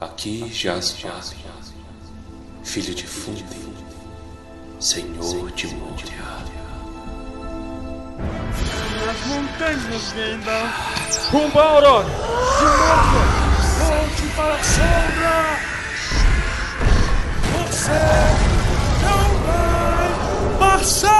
[0.00, 1.34] Aqui jaz Jaz,
[2.62, 3.44] filho de Fundi,
[4.78, 6.38] senhor de Moria.
[9.10, 11.32] As montanhas Gandalf!
[11.32, 12.06] Rumba, Aurora!
[12.58, 13.22] Silmarga!
[13.86, 15.36] Volte para a sombra!
[17.66, 17.98] Você
[19.02, 21.17] não vai passar!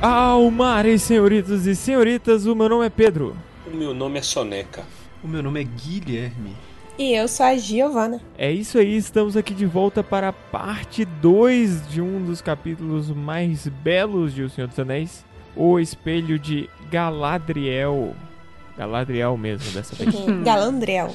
[0.00, 3.36] Almares, senhoritos e senhoritas, o meu nome é Pedro.
[3.66, 4.84] O meu nome é Soneca.
[5.24, 6.54] O meu nome é Guilherme.
[6.96, 8.20] E eu sou a Giovana.
[8.36, 13.10] É isso aí, estamos aqui de volta para a parte 2 de um dos capítulos
[13.10, 15.24] mais belos de O Senhor dos Anéis,
[15.56, 18.14] O Espelho de Galadriel.
[18.76, 20.14] Galadriel mesmo, dessa vez.
[20.44, 21.12] Galandriel.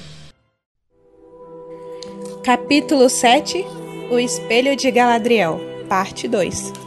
[2.43, 3.65] Capítulo 7
[4.11, 6.82] O Espelho de Galadriel, parte 2.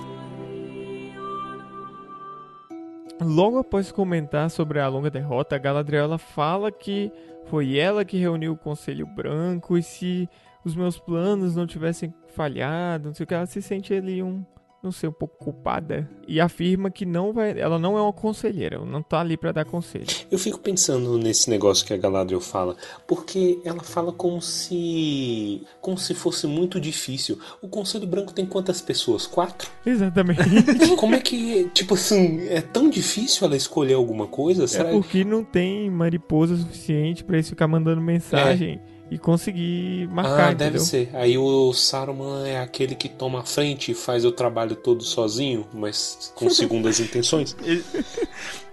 [3.28, 7.10] Logo após comentar sobre a longa derrota, Galadriel fala que
[7.46, 10.28] foi ela que reuniu o Conselho Branco e se
[10.64, 14.46] os meus planos não tivessem falhado, não sei o que, ela se sente ali um,
[14.86, 18.78] não sei, um pouco culpada e afirma que não vai, ela não é uma conselheira,
[18.78, 20.06] não tá ali para dar conselho.
[20.30, 22.76] Eu fico pensando nesse negócio que a Galadriel fala,
[23.06, 27.38] porque ela fala como se como se fosse muito difícil.
[27.60, 29.26] O Conselho Branco tem quantas pessoas?
[29.26, 29.68] Quatro?
[29.84, 30.40] Exatamente.
[30.96, 34.64] Como é que, tipo assim, é tão difícil ela escolher alguma coisa?
[34.64, 40.48] É Será porque não tem mariposa suficiente para eles ficar mandando mensagem e conseguir marcar,
[40.50, 40.80] Ah, deve entendeu?
[40.80, 41.10] ser.
[41.14, 45.66] Aí o Saruman é aquele que toma a frente e faz o trabalho todo sozinho,
[45.72, 47.56] mas com segundas intenções.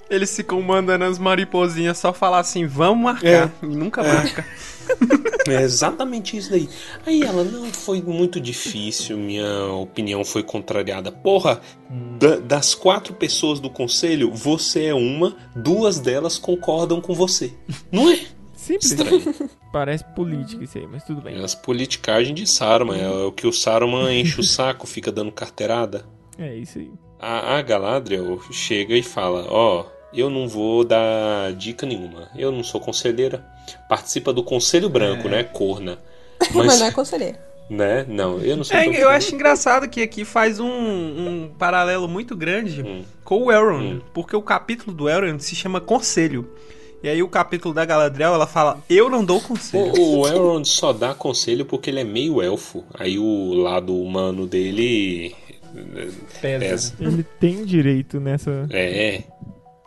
[0.10, 3.28] Eles ficam mandando as mariposinhas só falar assim, vamos marcar.
[3.28, 3.52] É.
[3.64, 4.46] E nunca marca.
[5.46, 6.70] É exatamente isso daí.
[7.06, 11.12] Aí ela, não, foi muito difícil, minha opinião foi contrariada.
[11.12, 11.60] Porra,
[12.18, 17.54] da- das quatro pessoas do conselho, você é uma, duas delas concordam com você.
[17.92, 18.20] Não é?
[18.64, 18.92] Simples.
[18.92, 19.50] Estranho.
[19.72, 21.40] Parece política isso aí, mas tudo bem.
[21.40, 25.32] É as politicagens de Saruman, é o que o Saruman enche o saco, fica dando
[25.32, 26.06] carteirada.
[26.38, 26.92] É isso aí.
[27.20, 32.30] A, a Galadriel chega e fala: Ó, eu não vou dar dica nenhuma.
[32.36, 33.46] Eu não sou conselheira.
[33.88, 35.44] Participa do Conselho Branco, né?
[35.44, 35.98] Corna.
[36.54, 37.38] Mas, Mas, não é conselheiro.
[37.70, 38.06] né?
[38.10, 39.16] Não, eu não sou É, eu conselheira.
[39.16, 43.04] acho engraçado que aqui faz um, um paralelo muito grande Hum.
[43.24, 44.02] com o Elrond, Hum.
[44.14, 46.50] porque o capítulo do Elrond se chama Conselho.
[47.04, 49.92] E aí o capítulo da Galadriel, ela fala, eu não dou conselho.
[50.00, 52.82] O, o Elrond só dá conselho porque ele é meio elfo.
[52.94, 55.36] Aí o lado humano dele.
[56.42, 56.60] Pesa.
[56.60, 56.96] pesa.
[57.02, 59.22] Ele tem direito nessa, É,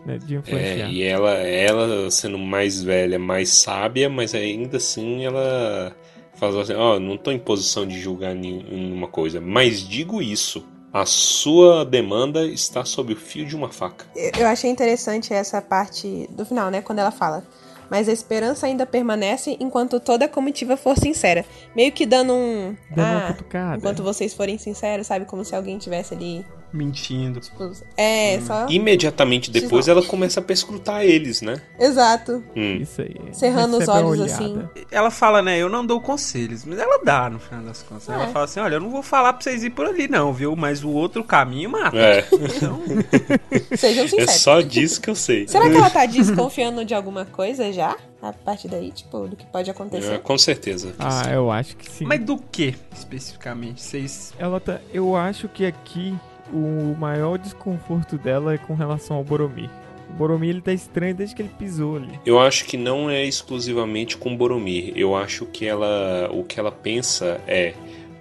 [0.04, 0.90] né, de é, influenciar.
[0.90, 5.96] e ela, ela sendo mais velha, mais sábia, mas ainda assim ela
[6.34, 10.62] fala assim: Ó, não tô em posição de julgar nenhuma coisa, mas digo isso.
[10.96, 14.06] A sua demanda está sob o fio de uma faca.
[14.16, 16.80] Eu achei interessante essa parte do final, né?
[16.80, 17.44] Quando ela fala.
[17.90, 21.44] Mas a esperança ainda permanece enquanto toda a comitiva for sincera.
[21.74, 22.74] Meio que dando um.
[22.88, 23.76] Dando uma ah, cutucada.
[23.76, 25.26] enquanto vocês forem sinceros, sabe?
[25.26, 26.46] Como se alguém tivesse ali.
[26.72, 27.40] Mentindo.
[27.40, 28.66] tipo, É, só.
[28.68, 31.60] Imediatamente depois ela começa a perscrutar eles, né?
[31.78, 32.44] Exato.
[32.54, 32.76] Hum.
[32.80, 33.14] Isso aí.
[33.32, 34.68] Cerrando os Recebe a olhos, assim.
[34.90, 38.08] Ela fala, né, eu não dou conselhos, mas ela dá no final das contas.
[38.08, 38.28] Ela É.
[38.28, 40.54] fala assim, olha, eu não vou falar pra vocês ir por ali não, viu?
[40.56, 41.96] Mas o outro caminho mata.
[41.96, 42.80] É, Então,
[43.76, 44.30] Sejam é sinceros.
[44.34, 45.46] só disso que eu sei.
[45.48, 47.96] Será que ela tá desconfiando de alguma coisa já?
[48.22, 50.18] A partir daí, tipo, do que pode É, acontecer?
[50.20, 50.94] com certeza.
[50.98, 51.30] Ah, sim.
[51.30, 52.04] eu acho que sim.
[52.04, 53.82] mas do que, especificamente?
[53.82, 54.32] Vocês...
[54.38, 54.80] Ela tá.
[54.92, 56.14] Eu acho que aqui
[56.52, 59.70] o maior desconforto dela é com relação ao Boromir.
[60.10, 62.18] O Boromir ele tá estranho desde que ele pisou ali.
[62.24, 64.92] Eu acho que não é exclusivamente com Boromir.
[64.96, 67.74] Eu acho que ela, o que ela pensa é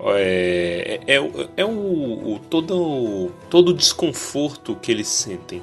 [0.08, 5.62] é, é, o- é o, o- todo todo o desconforto que eles sentem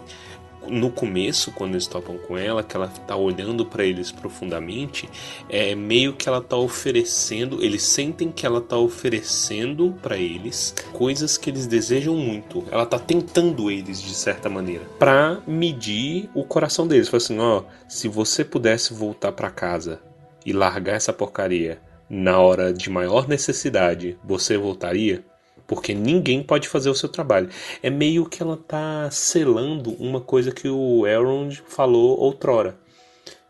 [0.72, 5.08] no começo quando eles topam com ela, que ela tá olhando pra eles profundamente,
[5.48, 11.36] é meio que ela tá oferecendo, eles sentem que ela tá oferecendo pra eles coisas
[11.36, 12.64] que eles desejam muito.
[12.70, 17.08] Ela tá tentando eles de certa maneira pra medir o coração deles.
[17.08, 20.00] Fala assim, ó, se você pudesse voltar pra casa
[20.44, 25.22] e largar essa porcaria na hora de maior necessidade, você voltaria?
[25.66, 27.48] Porque ninguém pode fazer o seu trabalho.
[27.82, 32.76] É meio que ela tá selando uma coisa que o Elrond falou outrora.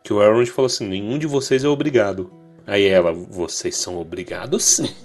[0.04, 2.30] Que o Elrond falou assim: nenhum de vocês é obrigado.
[2.66, 4.88] Aí ela, vocês são obrigados sim.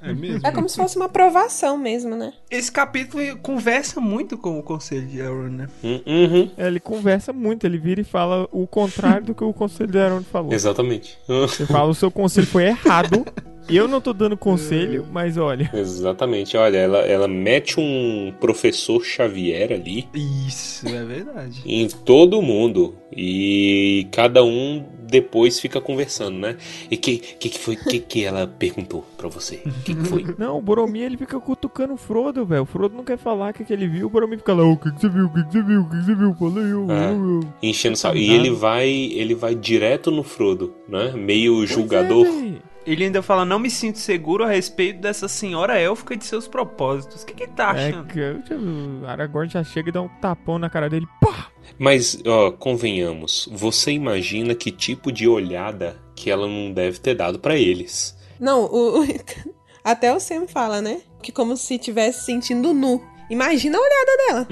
[0.00, 0.46] É mesmo?
[0.46, 2.32] É como se fosse uma aprovação mesmo, né?
[2.48, 5.68] Esse capítulo conversa muito com o conselho de Elrond, né?
[5.82, 9.52] Hum, Uhum, É, Ele conversa muito, ele vira e fala o contrário do que o
[9.52, 10.52] conselho do Elrond falou.
[10.52, 11.18] exatamente.
[11.26, 13.24] Você fala o seu conselho foi errado
[13.68, 15.70] Eu não tô dando conselho, mas olha.
[15.72, 21.62] Exatamente, olha, ela, ela mete um professor Xavier ali Isso, é verdade.
[21.66, 22.94] em todo mundo.
[23.14, 26.56] E cada um depois fica conversando, né?
[26.90, 29.56] E que que, que foi que, que ela perguntou pra você?
[29.66, 30.24] O que, que foi?
[30.38, 32.62] Não, o Boromir ele fica cutucando o Frodo, velho.
[32.62, 34.76] O Frodo não quer falar o que, que ele viu, o Boromir fica lá, o
[34.76, 36.34] que, que você viu, o que, que você viu, o que, que você viu?
[36.34, 37.12] Fala aí, eu, Ah.
[37.12, 37.40] eu, eu.
[37.62, 38.16] Enchendo o.
[38.16, 41.12] E ele vai, ele vai direto no Frodo, né?
[41.14, 42.24] Meio Pois é, julgador.
[42.24, 42.62] véi.
[42.86, 46.48] Ele ainda fala, não me sinto seguro a respeito dessa senhora élfica e de seus
[46.48, 47.22] propósitos.
[47.22, 48.06] O que que ele tá É achando?
[48.08, 48.20] que
[48.54, 51.06] o Aragorn já chega e dá um tapão na cara dele.
[51.20, 51.46] Pá!
[51.78, 57.38] Mas, ó, convenhamos, você imagina que tipo de olhada que ela não deve ter dado
[57.38, 58.16] pra eles.
[58.40, 59.06] Não, o, o-
[59.84, 61.00] até o Sam fala, né?
[61.22, 63.00] Que como se estivesse sentindo nu.
[63.32, 64.46] Imagina a olhada dela.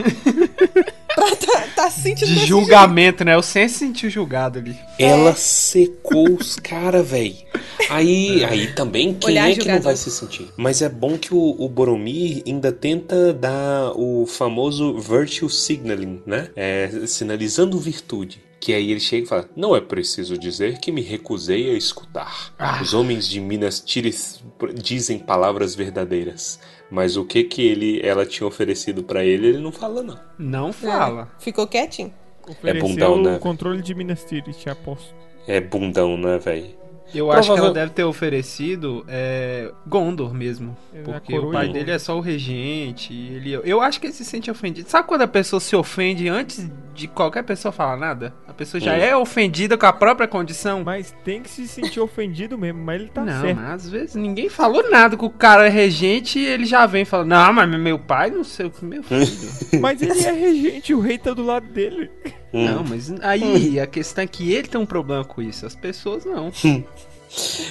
[1.15, 3.35] Pra tá, tá se sentindo De julgamento, né?
[3.35, 4.75] Eu sempre senti julgado ali.
[4.99, 7.45] Ela secou os caras, véi.
[7.91, 10.49] Aí, aí também, quem Olhar é que não vai se sentir?
[10.57, 16.49] Mas é bom que o, o Boromir ainda tenta dar o famoso virtue signaling, né?
[16.57, 18.41] É, sinalizando virtude.
[18.59, 22.55] Que aí ele chega e fala: Não é preciso dizer que me recusei a escutar.
[22.81, 24.41] Os homens de Minas Tirith
[24.75, 26.59] dizem palavras verdadeiras.
[26.91, 30.19] Mas o que que ele, ela tinha oferecido pra ele, ele não fala, não.
[30.39, 31.31] Não fala.
[31.39, 32.13] É, ficou quietinho.
[32.49, 33.37] Ofereceu bundão, né?
[33.37, 35.15] o controle de Minas Tirith, aposto.
[35.47, 36.81] É bundão, né, velho?
[37.15, 40.77] Eu acho que ela deve ter oferecido é, Gondor mesmo.
[40.95, 43.13] É, a Porque o pai de dele é só o regente.
[43.13, 44.89] Ele, eu acho que ele se sente ofendido.
[44.89, 48.35] Sabe quando a pessoa se ofende antes de qualquer pessoa falar nada?
[48.61, 48.97] A pessoa já Hum.
[49.01, 50.83] é ofendida com a própria condição.
[50.85, 53.57] Mas tem que se sentir ofendido mesmo, mas ele tá não, certo.
[53.57, 57.07] mas às vezes ninguém falou nada que o cara é regente e ele já vem
[57.07, 59.27] falando, não, mas meu pai não sei o que, meu filho.
[59.81, 62.11] Mas ele é regente, o rei tá do lado dele.
[62.53, 62.67] Hum.
[62.67, 66.25] não, mas aí a questão é que ele tem um problema com isso, as pessoas
[66.27, 66.53] não.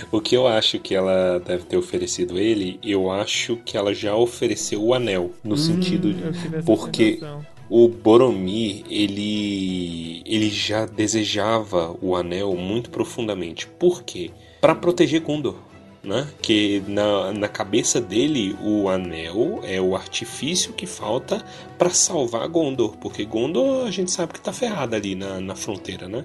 [0.09, 4.15] O que eu acho que ela deve ter oferecido ele, eu acho que ela já
[4.15, 5.31] ofereceu o anel.
[5.43, 6.63] No sentido de.
[6.63, 7.45] Porque sensação.
[7.69, 10.23] O Boromir, ele.
[10.25, 13.67] ele já desejava o anel muito profundamente.
[13.67, 14.31] Por quê?
[14.59, 15.55] Pra proteger Gondor.
[16.01, 16.27] Né?
[16.41, 21.45] Que na, na cabeça dele o anel é o artifício que falta
[21.77, 26.07] pra salvar Gondor, porque Gondor a gente sabe que tá ferrada ali na, na fronteira,
[26.07, 26.23] né?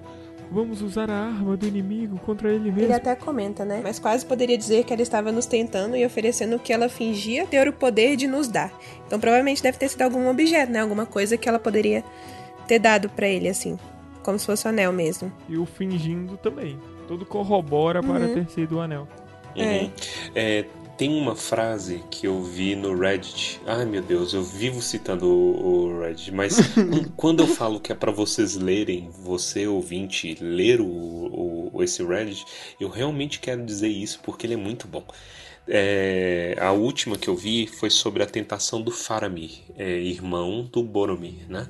[0.50, 2.80] Vamos usar a arma do inimigo contra ele mesmo.
[2.82, 3.80] Ele até comenta, né?
[3.82, 7.46] Mas quase poderia dizer que ela estava nos tentando e oferecendo o que ela fingia
[7.46, 8.72] ter o poder de nos dar.
[9.06, 10.80] Então provavelmente deve ter sido algum objeto, né?
[10.80, 12.04] Alguma coisa que ela poderia
[12.68, 13.78] ter dado pra ele, assim.
[14.22, 15.32] Como se fosse o anel mesmo.
[15.48, 16.78] E o fingindo também.
[17.08, 18.34] Tudo corrobora para Uhum.
[18.34, 19.08] ter sido o anel.
[19.56, 19.90] Uhum.
[20.34, 20.64] É,
[20.96, 23.60] tem uma frase que eu vi no Reddit.
[23.66, 26.56] Ai meu Deus, eu vivo citando o, o Reddit, mas
[27.16, 30.86] quando- eu falo que é pra vocês lerem, você ouvinte, ler o,
[31.74, 32.44] o- esse Reddit,
[32.80, 35.04] eu realmente quero dizer isso porque ele é muito bom.
[35.66, 40.82] É, a última que eu vi foi sobre a tentação do Faramir, é, irmão do
[40.82, 41.68] Boromir, né?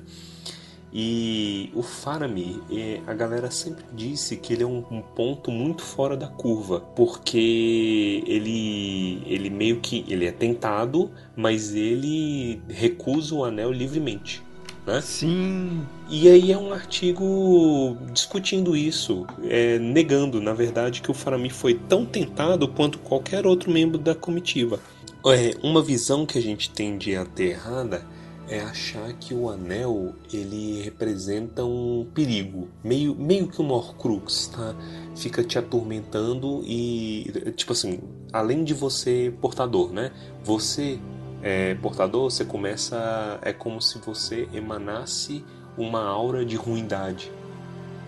[0.97, 2.61] E o Faramir,
[3.05, 8.23] a galera sempre disse que ele é um, um ponto muito fora da curva, porque
[8.25, 14.41] ele, ele meio que ele é tentado, mas ele recusa o anel livremente.
[14.87, 15.01] Né?
[15.01, 15.85] Sim.
[16.09, 21.73] E aí é um artigo discutindo isso, é, negando, na verdade, que o Faramir foi
[21.73, 24.79] tão tentado quanto qualquer outro membro da comitiva.
[25.25, 28.14] É, uma visão que a gente tende a ter errada
[28.47, 34.75] é achar que o anel ele representa um perigo, meio, meio que um Horcrux, tá?
[35.15, 37.99] Fica te atormentando e, tipo assim,
[38.31, 40.11] além de você portador, né?
[40.43, 40.99] Você
[41.41, 43.39] é portador, você começa.
[43.41, 45.43] É como se você emanasse
[45.77, 47.31] uma aura de ruindade.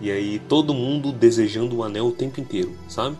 [0.00, 3.16] E aí todo mundo desejando o anel o tempo inteiro, sabe?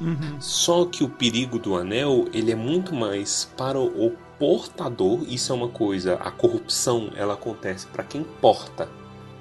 [0.00, 0.40] Uhum.
[0.40, 5.54] Só que o perigo do anel, ele é muito mais para o portador, isso é
[5.54, 8.88] uma coisa, a corrupção, ela acontece para quem porta.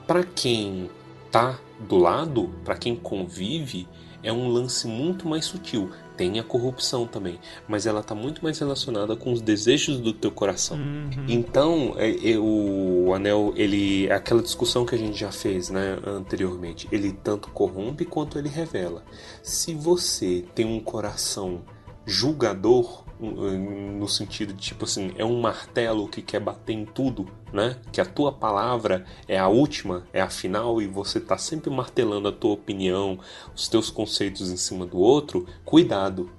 [0.06, 0.90] Para quem
[1.32, 3.88] tá do lado, para quem convive,
[4.22, 5.90] é um lance muito mais sutil.
[6.18, 10.32] Tem a corrupção também, mas ela tá muito mais relacionada com os desejos do teu
[10.32, 10.76] coração.
[10.76, 11.26] Uhum.
[11.30, 15.98] Então, é, é, o anel, ele, é aquela discussão que a gente já fez, né,
[16.06, 19.02] anteriormente, ele tanto corrompe quanto ele revela.
[19.42, 21.62] Se você tem um coração
[22.06, 27.78] julgador, no sentido de tipo assim, é um martelo que quer bater em tudo, né?
[27.92, 32.28] Que a tua palavra é a última, é a final e você tá sempre martelando
[32.30, 33.20] a tua opinião,
[33.54, 36.30] os teus conceitos em cima do outro, cuidado,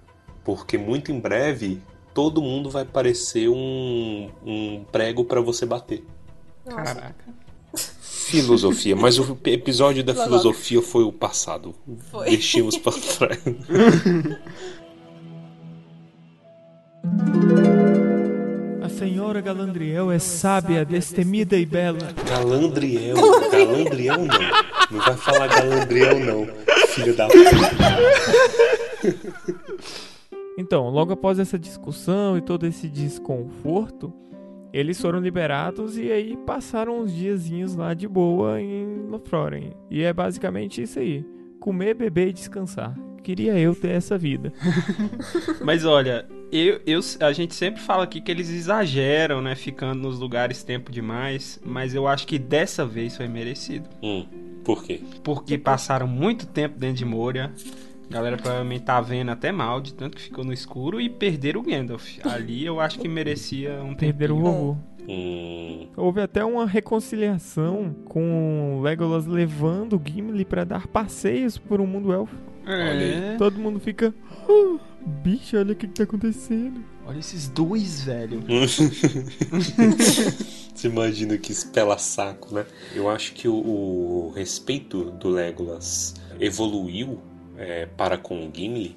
[0.43, 1.83] porque muito em breve
[2.15, 6.05] todo mundo vai parecer um, um prego para você bater.
[6.65, 7.41] Caraca.
[8.31, 10.41] Filosofia, mas o episódio da Filosofia.
[10.41, 11.75] filosofia foi o passado.
[12.11, 12.31] Foi.
[12.31, 13.41] Deixemos para trás.
[19.01, 21.97] senhora Galandriel é sábia, destemida e bela.
[22.29, 23.17] Galandriel.
[23.51, 24.27] Galandriel não.
[24.91, 26.47] Não vai falar Galandriel não.
[26.89, 27.41] Filho da puta.
[30.59, 34.13] Então, logo após essa discussão e todo esse desconforto,
[34.75, 39.73] eles foram liberados e aí passaram uns diazinhos lá de boa em Lothlórien.
[39.91, 41.25] E é basicamente isso aí:
[41.59, 42.95] comer, beber e descansar.
[43.23, 44.53] Queria eu ter essa vida.
[45.65, 49.55] Mas olha, eu, eu, a gente sempre fala aqui que eles exageram, né?
[49.55, 51.61] Ficando nos lugares tempo demais.
[51.65, 53.89] Mas eu acho que dessa vez foi merecido.
[54.03, 54.27] Hum,
[54.65, 55.01] por quê?
[55.23, 57.53] Porque passaram muito tempo dentro de Moria.
[58.09, 61.61] A galera provavelmente tá vendo até mal, de tanto que ficou no escuro, e perderam
[61.61, 62.19] o Gandalf.
[62.25, 64.77] Ali eu acho que merecia um Perderam o vovô.
[65.09, 72.13] Hum, Houve até uma reconciliação com Legolas levando Gimli pra dar passeios por um mundo
[72.13, 72.35] elfo.
[72.67, 73.37] É.
[73.39, 74.13] Todo mundo fica.
[74.49, 76.85] "Ah, bicho, olha o que, que tá acontecendo.
[77.07, 78.43] Olha esses dois, velho.
[80.75, 82.65] Você imagina que espela saco, né?
[82.95, 87.21] Eu acho que o, o respeito do Legolas evoluiu
[87.57, 88.97] é, para com o Gimli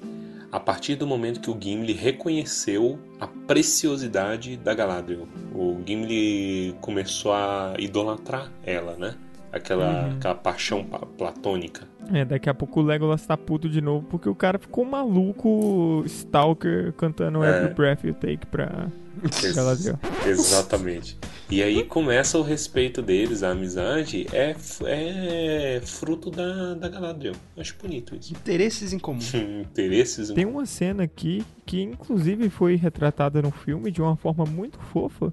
[0.54, 5.26] a partir do momento que o Gimli reconheceu a preciosidade da Galadriel.
[5.52, 9.16] O Gimli começou a idolatrar ela, né?
[9.54, 11.82] Aquela, aquela paixão pa- platônica.
[12.12, 16.02] É, daqui a pouco o Legolas tá puto de novo porque o cara ficou maluco,
[16.06, 17.58] Stalker, cantando É.
[17.58, 18.88] Every Breath You Take pra
[19.22, 19.98] Ex- Galadriel.
[20.26, 21.16] Exatamente.
[21.50, 27.34] E aí começa o respeito deles, a amizade é, f- é fruto da, da Galadriel.
[27.56, 28.32] Acho bonito isso.
[28.32, 29.20] Interesses em comum.
[29.62, 30.30] Interesses.
[30.30, 35.32] Tem uma cena aqui que inclusive foi retratada no filme de uma forma muito fofa,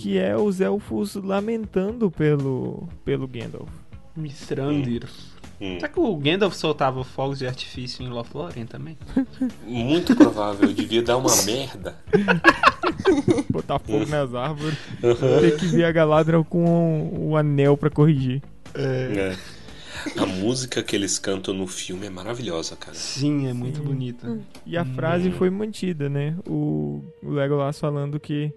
[0.00, 3.68] que é os elfos lamentando pelo, pelo Gandalf.
[4.16, 5.04] Mithrandir.
[5.60, 5.74] Hum.
[5.74, 8.96] Será que o Gandalf soltava fogos de artifício em Lothlórien também?
[9.62, 11.98] Muito provável, devia dar uma merda.
[13.52, 14.78] Botar fogo nas árvores.
[15.02, 18.42] Ter que ver a Galadriel com o anel pra corrigir.
[18.74, 19.36] É.
[20.16, 22.94] A música que eles cantam no filme é maravilhosa, cara.
[22.94, 23.84] Sim, é muito Sim.
[23.84, 24.40] bonita.
[24.64, 26.34] E a frase foi mantida, né?
[26.48, 28.50] O Legolas falando que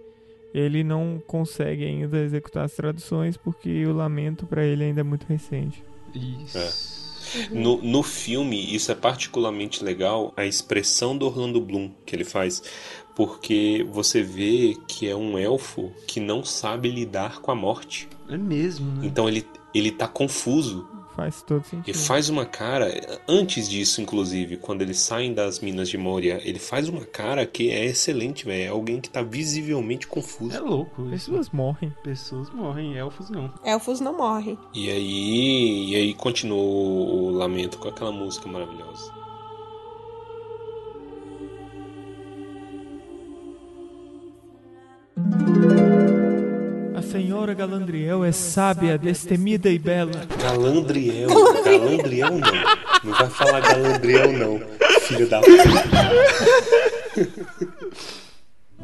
[0.53, 5.25] ele não consegue ainda executar as traduções porque o lamento pra ele ainda é muito
[5.25, 5.83] recente.
[6.13, 7.03] Isso.
[7.51, 12.61] No, no filme, isso é particularmente legal, a expressão do Orlando Bloom que ele faz.
[13.15, 18.07] Porque você vê que é um elfo que não sabe lidar com a morte.
[18.27, 19.05] É mesmo, né?
[19.05, 20.87] Então ele, ele tá confuso.
[21.15, 21.95] Faz todo E sentido.
[21.97, 26.89] faz uma cara, antes disso, inclusive, quando eles saem das minas de Moria, ele faz
[26.89, 28.63] uma cara que é excelente, velho.
[28.63, 30.63] É alguém que tá visivelmente É confuso.
[30.63, 31.11] louco isso.
[31.29, 31.93] Pessoas morrem.
[32.03, 33.53] Pessoas morrem, elfos não.
[33.63, 34.57] Elfos não morrem.
[34.73, 39.11] E aí, e aí continua o lamento com aquela música maravilhosa.
[47.13, 50.25] Senhora Galandriel é sábia, destemida e bela.
[50.41, 51.29] Galandriel,
[51.63, 52.51] Galandriel não.
[53.03, 54.59] Não vai falar Galandriel não,
[55.01, 55.53] filho da puta.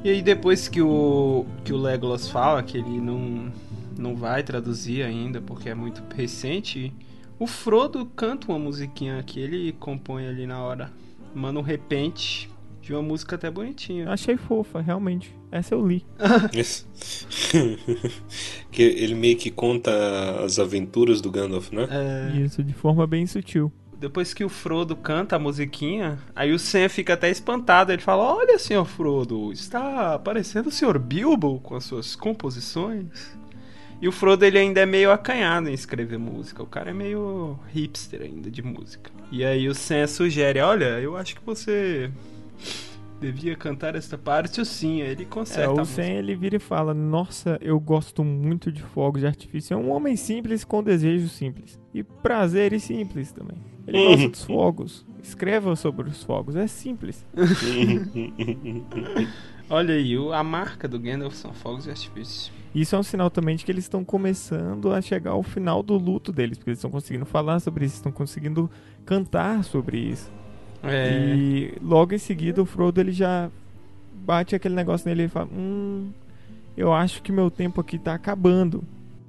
[0.02, 3.52] E aí depois que o que o Legolas fala que ele não
[3.98, 6.94] não vai traduzir ainda porque é muito recente,
[7.38, 10.90] o Frodo canta uma musiquinha que ele compõe ali na hora.
[11.36, 12.50] Um repente
[12.90, 14.10] de uma música até bonitinha.
[14.10, 15.32] Achei fofa, realmente.
[15.52, 16.04] Essa eu li.
[18.72, 19.92] que ele meio que conta
[20.44, 21.88] as aventuras do Gandalf, né?
[21.88, 23.72] É, Isso, de forma bem sutil.
[23.96, 27.92] depois que o Frodo canta a musiquinha, aí o Sam fica até espantado.
[27.92, 33.38] Ele fala: Olha, senhor Frodo, está aparecendo o senhor Bilbo com as suas composições.
[34.02, 36.64] E o Frodo ele ainda é meio acanhado em escrever música.
[36.64, 39.12] O cara é meio hipster ainda de música.
[39.32, 42.10] E aí o Sam sugere: Olha, eu acho que você
[43.20, 44.62] devia cantar esta parte.
[44.62, 45.70] Aí ele É, conserta.
[45.80, 45.86] a o.
[45.86, 49.74] Sam ele vira e fala: Nossa, eu gosto muito de fogos de artifício.
[49.74, 51.80] É um homem simples com desejos simples.
[51.94, 53.58] E prazeres simples também.
[53.88, 55.06] Ele gosta dos fogos.
[55.22, 56.56] Escreva sobre os fogos.
[56.56, 57.26] É simples.
[59.70, 62.52] Olha aí, a marca do Gandalf são fogos de artifício.
[62.74, 65.96] Isso é um sinal também de que eles estão começando a chegar ao final do
[65.98, 66.58] luto deles.
[66.58, 68.70] Porque eles estão conseguindo falar sobre isso, estão conseguindo
[69.06, 70.32] cantar sobre isso.
[70.84, 71.12] É.
[71.36, 73.50] E logo em seguida o Frodo ele já
[74.14, 76.10] bate aquele negócio nele e fala: Hum,
[76.78, 78.84] eu acho que meu tempo aqui tá acabando.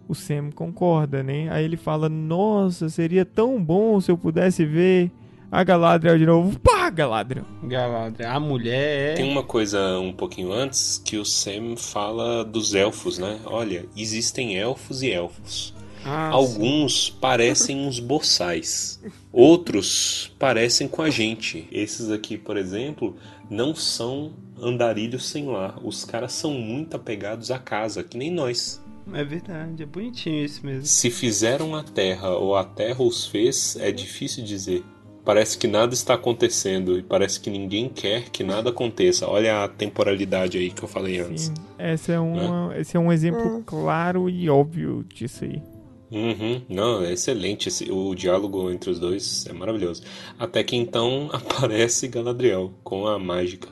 [0.09, 1.49] O Sam concorda, né?
[1.51, 5.11] Aí ele fala: Nossa, seria tão bom se eu pudesse ver
[5.51, 6.59] a Galadriel de novo.
[6.61, 7.45] Pá, Galadriel!
[7.65, 9.15] Galadriel, a mulher é.
[9.15, 13.41] Tem uma coisa um pouquinho antes que o Sam fala dos elfos, né?
[13.45, 15.75] Olha, existem elfos e elfos.
[16.05, 19.01] Ah, Alguns parecem uns boçais,
[19.33, 21.69] outros parecem com a gente.
[21.71, 23.17] Esses aqui, por exemplo,
[23.51, 25.79] não são andarilhos sem lar.
[25.85, 28.83] Os caras são muito apegados à casa, que nem nós.
[29.13, 30.85] É verdade, é bonitinho isso mesmo.
[30.85, 34.85] Se fizeram a terra ou a terra os fez, é difícil dizer.
[35.25, 39.29] Parece que nada está acontecendo e parece que ninguém quer que nada aconteça.
[39.29, 41.45] Olha a temporalidade aí que eu falei antes.
[41.45, 45.63] Sim, essa é uma, esse é um exemplo claro e óbvio disso aí.
[46.11, 46.61] Uhum.
[46.69, 47.69] Não, é excelente.
[47.69, 50.03] Esse, o diálogo entre os dois é maravilhoso.
[50.39, 53.69] Até que então aparece Galadriel com a mágica.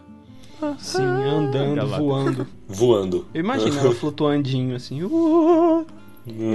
[0.78, 2.46] Sim, andando, voando.
[2.66, 3.26] Voando.
[3.32, 5.02] Eu imagino ela flutuandinho assim.
[5.04, 5.86] uh,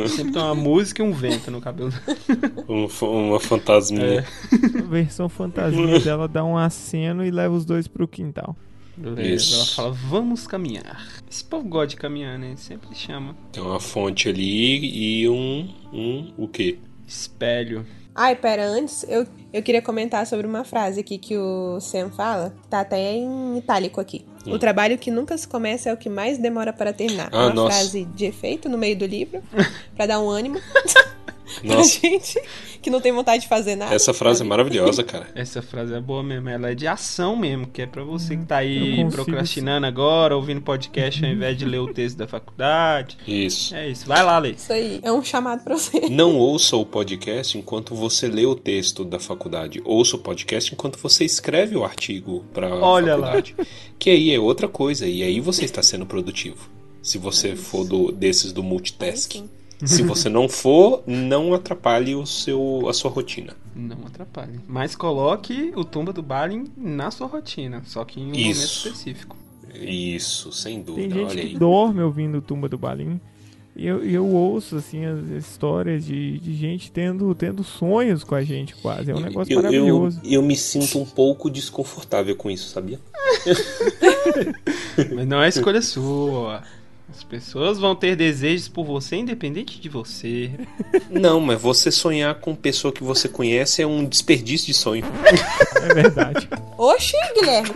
[0.10, 1.92] Sempre tem uma música e um vento no cabelo.
[2.68, 4.20] Um uma fantasminha.
[4.20, 4.80] É.
[4.80, 8.56] A versão fantasia dela dá um aceno e leva os dois pro quintal.
[8.96, 9.36] Beleza.
[9.36, 9.56] Isso.
[9.56, 11.08] Ela fala, vamos caminhar.
[11.30, 12.56] Esse povo gosta de caminhar, né?
[12.56, 13.36] Sempre chama.
[13.52, 15.74] Tem uma fonte ali e um.
[15.92, 16.78] um o quê?
[17.08, 17.86] Espelho.
[18.16, 22.56] Ai, pera, antes eu, eu queria comentar sobre uma frase aqui que o Sam fala.
[22.70, 24.26] Tá até em itálico aqui.
[24.46, 27.30] O trabalho que nunca se começa é o que mais demora para terminar.
[27.32, 27.78] Ah, uma nossa.
[27.78, 29.42] frase de efeito no meio do livro,
[29.96, 30.60] pra dar um ânimo
[31.66, 32.40] pra Nossa, gente
[32.82, 33.96] que não tem vontade de fazer nada.
[33.96, 35.28] essa frase é maravilhosa, cara.
[35.36, 36.50] Essa frase é boa mesmo.
[36.50, 40.62] Ela é de ação mesmo, que é pra você que tá aí procrastinando agora, ouvindo
[40.62, 43.18] podcast ao invés de ler o texto da faculdade.
[43.26, 43.74] Isso.
[43.74, 44.06] É isso.
[44.06, 44.52] Vai lá, Lê.
[44.52, 45.00] Isso aí.
[45.02, 46.10] É um chamado pra você.
[46.10, 49.82] Não ouça o podcast enquanto você lê o texto da faculdade.
[49.86, 53.28] Ouça o podcast enquanto você escreve o artigo para a Olha lá.
[53.34, 53.56] faculdade.
[53.98, 55.08] Que aí é outra coisa.
[55.08, 56.70] E aí você está sendo produtivo.
[57.02, 59.50] Se você for do, desses do multitasking.
[59.86, 63.56] Se você não for, não atrapalhe o seu, a sua rotina.
[63.76, 64.60] Não atrapalhe.
[64.68, 68.38] Mas coloque o Tumba do Balin na sua rotina, só que em um Isso.
[68.40, 69.38] momento específico.
[69.74, 71.16] Isso, sem Tem dúvida.
[71.16, 71.58] gente Olha que aí.
[71.58, 73.20] dorme ouvindo Tumba do Balim.
[73.76, 78.44] E eu, eu ouço, assim, as histórias de, de gente tendo, tendo sonhos com a
[78.44, 79.10] gente, quase.
[79.10, 80.22] É um negócio eu, eu, maravilhoso.
[80.24, 83.00] eu me sinto um pouco desconfortável com isso, sabia?
[85.16, 86.62] Mas não é escolha sua.
[87.16, 90.50] As pessoas vão ter desejos por você, independente de você.
[91.12, 95.06] Não, mas você sonhar com pessoa que você conhece é um desperdício de sonho.
[95.76, 96.50] É verdade.
[96.76, 97.70] Oxi, Guilherme.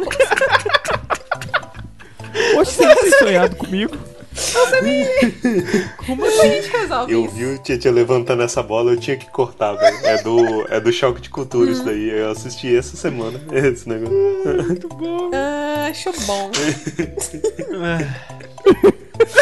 [2.54, 3.96] Poxa, você não tem sonhado comigo?
[6.06, 7.36] Como a gente resolve Eu isso?
[7.36, 9.98] vi o Tietchan levantando essa bola, eu tinha que cortar, velho.
[10.04, 12.10] É do, é do choque de cultura isso daí.
[12.10, 14.18] Eu assisti essa semana esse negócio.
[14.68, 15.30] Muito bom.
[15.32, 16.50] Ah, acho bom.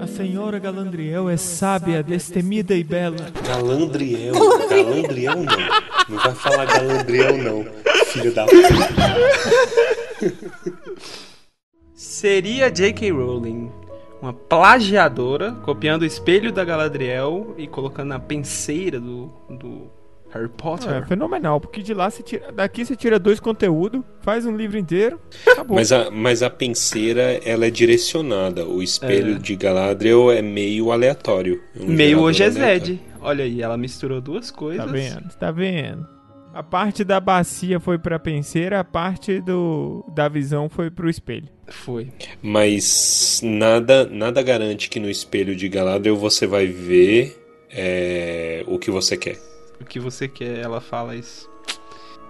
[0.00, 3.16] A senhora Galandriel é sábia, destemida e bela.
[3.46, 4.34] Galandriel.
[4.68, 5.56] Galandriel não.
[6.08, 7.66] Não vai falar Galandriel não.
[8.06, 8.68] Filho da puta.
[11.94, 13.10] Seria J.K.
[13.10, 13.70] Rowling
[14.20, 19.90] uma plagiadora, copiando o espelho da Galadriel e colocando na penseira do, do
[20.30, 21.06] Harry É Potter?
[21.06, 25.20] fenomenal, porque de lá você tira, daqui você tira dois conteúdos, faz um livro inteiro,
[25.46, 25.76] acabou.
[25.76, 28.64] Mas a, mas a penseira, ela é direcionada.
[28.66, 29.38] O espelho É.
[29.38, 31.62] de Galadriel é meio aleatório.
[31.78, 32.50] É um Meio hoje é.
[32.50, 33.00] Zed.
[33.20, 34.84] Olha aí, ela misturou duas coisas.
[34.84, 35.28] Tá vendo?
[35.38, 36.15] Tá vendo?
[36.56, 41.48] A parte da bacia foi pra penseira, a parte do da visão foi pro espelho.
[41.68, 42.08] Foi.
[42.42, 47.36] Mas nada, nada garante que no espelho de Galadriel você vai ver
[47.70, 49.36] é, o que você quer.
[49.78, 51.46] O que você quer, ela fala isso.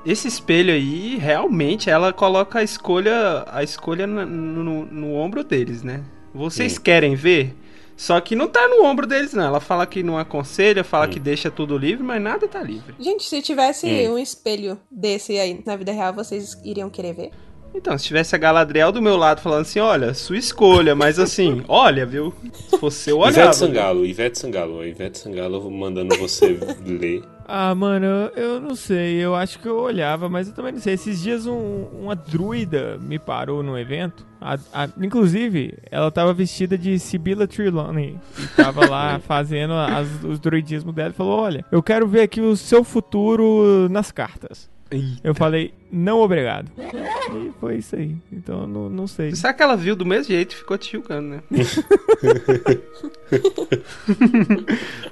[0.05, 5.85] Esse espelho aí, realmente, ela coloca a escolha, a escolha no, no- no ombro deles,
[5.85, 6.03] né?
[6.35, 6.81] Vocês Hum.
[6.83, 7.55] querem ver?
[7.97, 9.45] Só que não tá no ombro deles, não.
[9.45, 11.11] Ela fala que não aconselha, fala Hum.
[11.11, 12.95] que deixa tudo livre, mas nada tá livre.
[13.01, 14.15] Gente, se tivesse Hum.
[14.15, 17.31] um espelho desse aí na vida real, vocês iriam querer ver?
[17.75, 21.63] Então, se tivesse a Galadriel do meu lado falando assim, olha, sua escolha, mas assim,
[21.69, 22.33] olha, viu?
[22.71, 23.41] Se fosse eu, olhava.
[23.41, 27.23] Ivete Sangalo, Ivete Sangalo, Ivete Sangalo mandando você ler.
[27.49, 30.81] Ah, mano, eu, eu não sei, eu acho que eu olhava, mas eu também não
[30.81, 30.95] sei.
[30.95, 34.27] Esses dias um- uma druida me parou no evento.
[34.41, 40.41] A- a- inclusive, ela tava vestida de Sibylla Trelawney e tava lá fazendo as- os
[40.41, 44.69] druidismos dela e falou: Olha, eu quero ver aqui o seu futuro nas cartas.
[44.93, 45.19] Ih.
[45.25, 46.71] Eu falei, não obrigado.
[46.79, 48.15] E foi isso aí.
[48.33, 49.35] Então eu não, não sei.
[49.35, 51.43] Será que ela viu do mesmo jeito e ficou te julgando, né?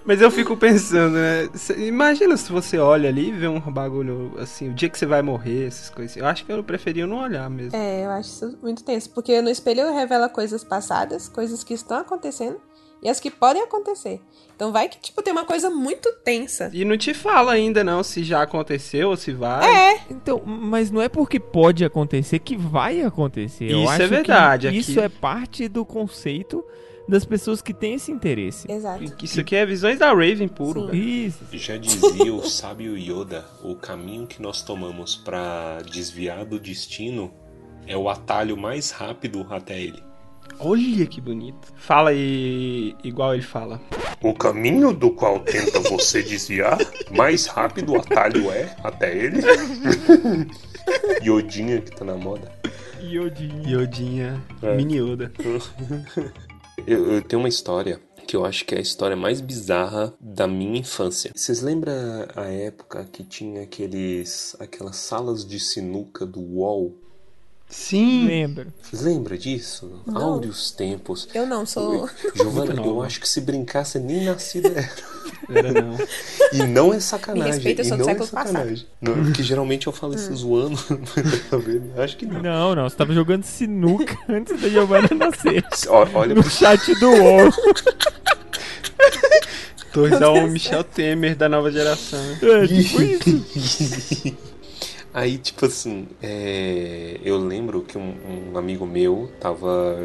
[0.04, 1.48] Mas eu fico pensando, né?
[1.54, 5.06] Cê- Imagina se você olha ali e vê um bagulho assim, o dia que você
[5.06, 6.16] vai morrer, essas coisas.
[6.16, 7.76] Eu acho que eu preferia não olhar mesmo.
[7.76, 9.10] É, eu acho isso muito tenso.
[9.10, 12.56] Porque no espelho revela coisas passadas, coisas que estão acontecendo
[13.04, 14.20] e as que podem acontecer.
[14.56, 16.70] Então vai que, tipo, tem uma coisa muito tensa.
[16.72, 19.94] E não te fala ainda não se já aconteceu ou se vai.
[19.94, 23.70] É, Então, mas não é porque pode acontecer que vai acontecer.
[23.70, 26.64] Eu Isso é verdade, aqui- Isso é parte do conceito
[27.06, 28.70] das pessoas que têm esse interesse.
[28.70, 29.04] Exato.
[29.22, 30.96] Isso aqui é visões da Raven puro, Sim.
[30.96, 31.44] Isso.
[31.52, 37.30] Já dizia o sábio Yoda, o caminho que nós tomamos pra desviar do destino
[37.86, 40.02] é o atalho mais rápido até ele.
[40.58, 41.72] Olha que bonito.
[41.76, 43.80] Fala aí igual ele fala.
[44.22, 46.78] O caminho do qual tenta você desviar,
[47.14, 49.40] mais rápido o atalho é até ele.
[51.22, 52.50] Yodinha que tá na moda.
[53.02, 53.68] Iodinho.
[53.80, 54.74] Yodinha, É.
[54.76, 55.32] mini Yoda.
[56.86, 60.46] Eu, eu tenho uma história que eu acho que é a história mais bizarra da
[60.46, 61.30] minha infância.
[61.34, 61.92] Vocês lembram
[62.34, 66.98] a época que tinha aqueles aquelas salas de sinuca do UOL?
[67.76, 68.26] Sim.
[68.28, 68.68] Lembra?
[68.80, 70.00] Vocês lembram disso?
[70.06, 70.16] Não.
[70.22, 71.28] Áureos tempos.
[71.34, 72.08] Eu não sou.
[72.34, 74.90] Giovana, eu asse que se brincasse nem nascida era.
[75.50, 75.98] Era não.
[76.52, 77.44] E não é sacanagem.
[77.50, 78.52] Me respeita, eu e sou do não é século passado.
[78.52, 78.86] sacanagem.
[79.02, 80.78] Não, porque geralmente eu falo isso zoando.
[81.50, 82.00] Tá vendo?
[82.00, 82.40] Acho que não.
[82.40, 82.88] Não, não.
[82.88, 85.64] Você tava jogando sinuca antes da Giovanna nascer.
[86.14, 87.50] Olha, No chat do UOL.
[89.92, 92.20] Torres ao Michel Temer da nova geração.
[92.40, 94.36] É, tipo isso.
[95.14, 99.96] Aí, tipo assim, é, eu lembro que um, um amigo meu tava,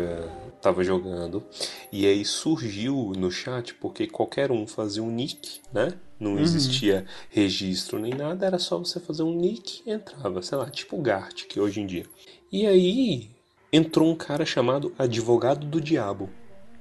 [0.61, 1.43] tava jogando
[1.91, 5.93] e aí surgiu no chat porque qualquer um fazia um nick, né?
[6.19, 10.69] Não existia registro nem nada, era só você fazer um nick e entrava, sei lá,
[10.69, 12.05] tipo o Gart, que hoje em dia.
[12.51, 13.31] E aí
[13.73, 16.29] entrou um cara chamado Advogado do Diabo.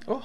[0.05, 0.21] Oh,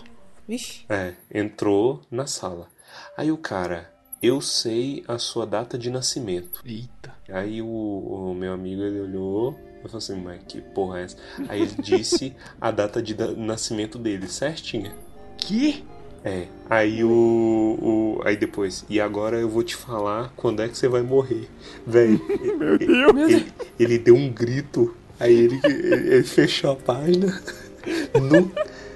[0.47, 0.85] Vixe.
[0.91, 2.69] É, entrou na sala.
[3.17, 3.91] Aí o cara,
[4.23, 6.61] eu sei a sua data de nascimento.
[6.67, 7.14] eita.
[7.29, 11.17] Aí o, o meu amigo ele olhou e falou assim, mas que porra é essa?
[11.49, 14.93] Aí ele disse a data de nascimento dele, certinha.
[15.39, 15.85] Que?
[16.25, 16.47] É.
[16.71, 18.21] Aí o, o.
[18.25, 21.49] Aí depois, e agora eu vou te falar quando é que você vai morrer.
[21.87, 22.19] Véi,
[22.59, 23.31] Meu Deus.
[23.31, 24.95] ele, ele deu um grito.
[25.21, 27.41] Aí ele, ele, ele fechou a página.
[28.21, 28.51] Nu-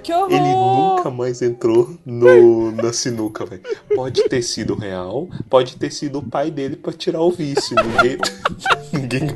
[0.09, 0.33] Que horror!
[0.33, 3.61] ele nunca mais entrou no, na sinuca, velho.
[3.95, 7.77] Pode ter sido real, pode ter sido o pai dele pra tirar o vício.
[7.77, 8.17] Ninguém.
[8.91, 9.29] Ninguém.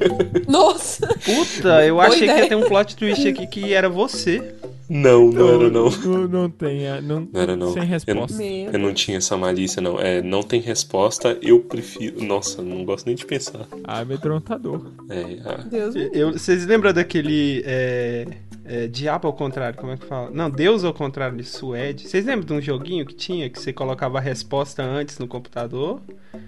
[0.49, 1.07] Nossa!
[1.09, 2.43] Puta, eu Boa achei que ideia.
[2.45, 4.55] ia ter um plot twist aqui que era você.
[4.89, 5.91] Não, não era não.
[5.91, 6.87] Não, não tem.
[6.87, 7.73] é, Não, Não era não.
[7.73, 8.37] Sem resposta.
[8.37, 9.99] Meu Eu não tinha essa malícia, não.
[9.99, 12.23] É, não tem resposta, eu prefiro.
[12.25, 13.67] Nossa, não gosto nem de pensar.
[13.85, 14.87] Ah, amedrontador.
[15.09, 15.95] É, ah, Deus.
[16.13, 17.63] Eu, vocês lembram daquele.
[17.65, 18.27] É,
[18.65, 20.31] é, diabo ao contrário, como é que fala?
[20.31, 22.07] Não, Deus ao contrário de Suede.
[22.09, 26.01] Vocês lembram de um joguinho que tinha que você colocava a resposta antes no computador?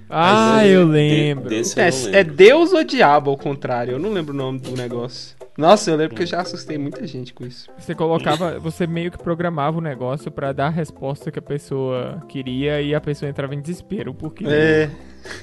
[0.08, 1.52] Ah, eu de- lembro.
[1.52, 2.34] eu É, não é lembro.
[2.34, 3.92] Deus ou diabo ao contrário?
[3.92, 5.34] Eu não lembro o nome do negócio.
[5.56, 7.68] Nossa, eu lembro que eu já assustei muita gente com isso.
[7.78, 12.20] Você colocava, você meio que programava o negócio pra dar a resposta que a pessoa
[12.28, 14.90] queria e a pessoa entrava em desespero, porque É.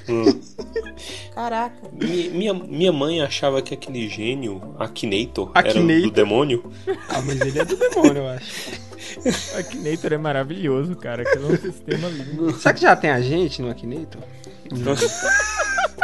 [1.34, 1.74] Caraca.
[1.92, 6.02] Mi- Minha, minha mãe achava que aquele gênio, Akinator, era Akinator.
[6.02, 6.70] do demônio.
[7.08, 8.70] Ah, mas ele é do demônio, eu acho.
[9.58, 11.22] Akinator é maravilhoso, cara.
[11.22, 12.52] Aquilo é um sistema lindo.
[12.52, 14.22] Será que já tem a gente no Akinator?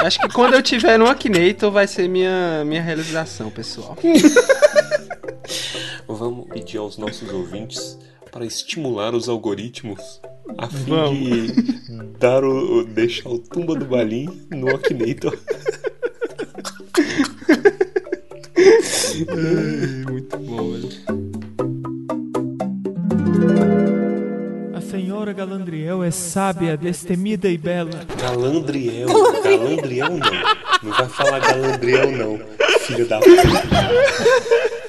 [0.00, 3.96] Acho que quando eu tiver no Akinator vai ser minha, minha realização, pessoal.
[6.06, 7.98] Vamos pedir aos nossos ouvintes
[8.30, 10.20] para estimular os algoritmos
[10.56, 11.52] a fim Vamos.
[11.52, 11.62] de
[12.18, 15.36] dar o, o- deixar o tumba do balim no Akinator.
[24.90, 27.90] senhora Galandriel é sábia, destemida e bela.
[28.20, 29.08] Galandriel.
[29.42, 30.30] Galandriel não.
[30.82, 32.38] Não vai falar Galandriel não.
[32.80, 33.42] Filho da puta.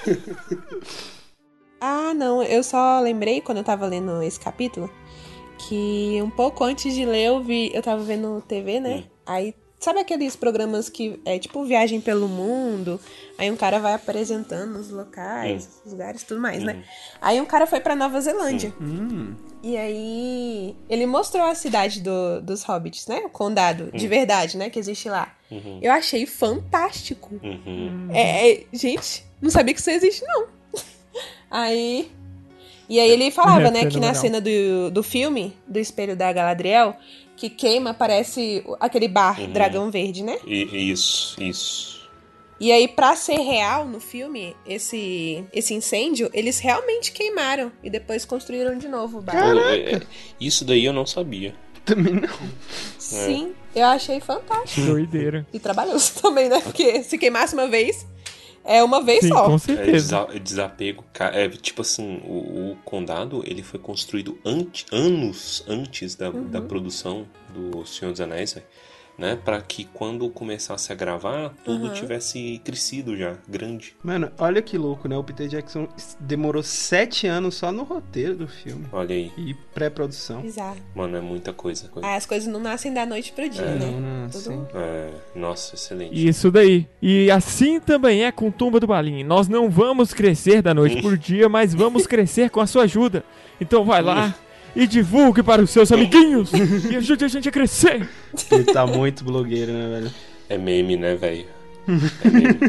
[1.82, 4.90] Ah, não, eu só lembrei quando eu tava lendo esse capítulo
[5.58, 9.06] que um pouco antes de ler eu vi, eu tava vendo TV, né?
[9.26, 13.00] Aí, sabe aqueles programas que é tipo viagem pelo mundo?
[13.38, 16.84] Aí um cara vai apresentando os locais, os lugares, tudo mais, né?
[17.22, 18.74] Aí um cara foi pra Nova Zelândia.
[19.64, 23.20] E aí ele mostrou a cidade do- dos hobbits, né?
[23.26, 24.70] O condado, de verdade, né?
[24.70, 25.34] Que existe lá.
[25.82, 27.40] Eu achei fantástico.
[27.44, 28.08] Uhum.
[28.14, 30.48] É, é, gente, não sabia que isso existe, não.
[31.50, 32.12] Aí.
[32.88, 36.32] E aí ele falava, É né, que na cena do, do filme, do espelho da
[36.34, 36.96] Galadriel,
[37.40, 40.38] que queima, aparece o- aquele bar dragão verde, né?
[40.46, 42.00] E- Isso, isso.
[42.60, 48.26] E aí, pra ser real no filme, esse, esse incêndio, eles realmente queimaram e depois
[48.26, 49.56] construíram de novo o bar.
[49.72, 50.02] É, é,
[50.42, 51.56] Isso daí eu não sabia.
[51.86, 52.30] Também não.
[53.00, 54.86] Sim, eu achei fantástico.
[54.86, 55.48] Doideira.
[55.54, 56.60] E trabalhoso também, né?
[56.62, 58.06] Porque se queimasse uma vez,
[58.76, 59.46] é uma vez Sim, só.
[59.46, 60.28] com É, certeza.
[60.34, 61.04] é desapego.
[61.20, 67.28] É, tipo assim, o, o condado ele foi construído ante- anos antes da, da produção
[67.54, 68.54] do Senhor dos Anéis.
[68.54, 68.66] velho.
[69.20, 69.38] Né?
[69.44, 71.94] Para que quando começasse a gravar, tudo Uhum.
[71.94, 73.94] tivesse crescido já, grande.
[74.02, 75.18] Mano, olha que louco, né?
[75.18, 75.88] O Peter Jackson
[76.20, 78.86] demorou sete anos só no roteiro do filme.
[78.92, 80.42] Olha aí, E pré-produção.
[80.42, 80.78] Bizarro.
[80.96, 81.88] mano, é muita coisa.
[81.90, 82.08] coisa.
[82.08, 83.86] Ah, as coisas não nascem da noite pro dia, né?
[83.92, 84.68] Não, não, Tudo-.
[84.74, 86.28] É, nossa, excelente.
[86.28, 86.88] Isso daí.
[87.02, 89.24] E assim também é com Tumba do Balim.
[89.24, 93.24] Nós não vamos crescer da noite por dia, mas vamos crescer com a sua ajuda.
[93.60, 94.34] Então vai lá
[94.76, 96.52] e divulgue para os seus amiguinhos
[96.90, 98.08] e ajude a gente a crescer.
[98.52, 100.14] Ele tá muito blogueiro, né, velho?
[100.48, 101.46] É meme, né, velho?
[102.24, 102.60] É meme.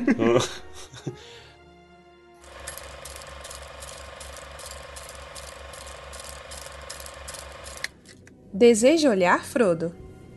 [8.52, 9.94] Deseja olhar, Frodo?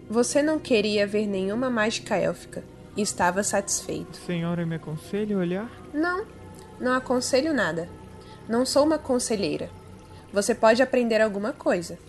[0.10, 2.64] Você não queria ver nenhuma mágica élfica
[2.96, 4.18] e estava satisfeito.
[4.26, 5.72] Senhora, me aconselha a olhar?
[5.94, 6.26] Não,
[6.80, 7.90] não aconselho nada.
[8.48, 9.70] Não sou uma conselheira.
[10.34, 12.00] Você pode aprender alguma coisa.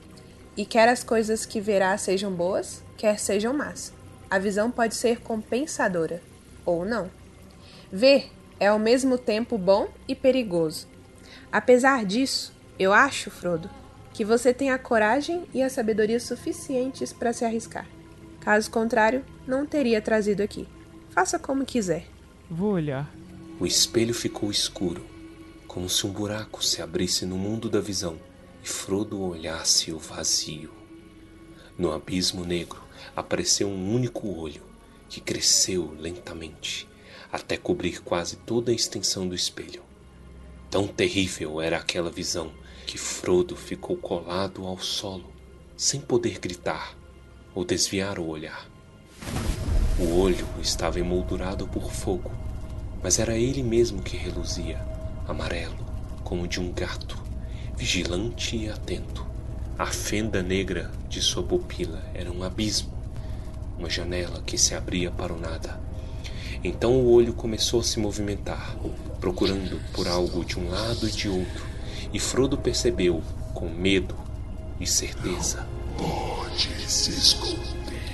[0.56, 3.92] E quer as coisas que verá sejam boas, quer sejam más.
[4.30, 6.22] A visão pode ser compensadora,
[6.64, 7.10] ou não.
[7.92, 10.88] Ver é ao mesmo tempo bom e perigoso.
[11.52, 13.68] Apesar disso, eu acho, Frodo,
[14.14, 17.86] que você tem a coragem e a sabedoria suficientes para se arriscar.
[18.40, 20.66] Caso contrário, não teria trazido aqui.
[21.10, 22.06] Faça como quiser.
[22.50, 23.12] Vou olhar.
[23.60, 25.04] O espelho ficou escuro,
[25.74, 28.16] como se um buraco se abrisse no mundo da visão
[28.62, 30.70] e Frodo olhasse o vazio.
[31.76, 32.80] No abismo negro
[33.16, 34.62] apareceu um único olho
[35.08, 36.88] que cresceu lentamente
[37.32, 39.82] até cobrir quase toda a extensão do espelho.
[40.70, 42.52] Tão terrível era aquela visão
[42.86, 45.32] que Frodo ficou colado ao solo,
[45.76, 46.96] sem poder gritar
[47.52, 48.70] ou desviar o olhar.
[49.98, 52.30] O olho estava emoldurado por fogo,
[53.02, 54.93] mas era ele mesmo que reluzia,
[55.26, 55.76] amarelo,
[56.22, 57.22] como de um gato,
[57.76, 59.26] vigilante e atento.
[59.78, 62.92] A fenda negra de sua pupila era um abismo,
[63.78, 65.80] uma janela que se abria para o nada.
[66.62, 68.76] Então o olho começou a se movimentar,
[69.20, 71.66] procurando por algo de um lado e de outro,
[72.12, 74.14] e Frodo percebeu, com medo
[74.80, 75.66] e certeza,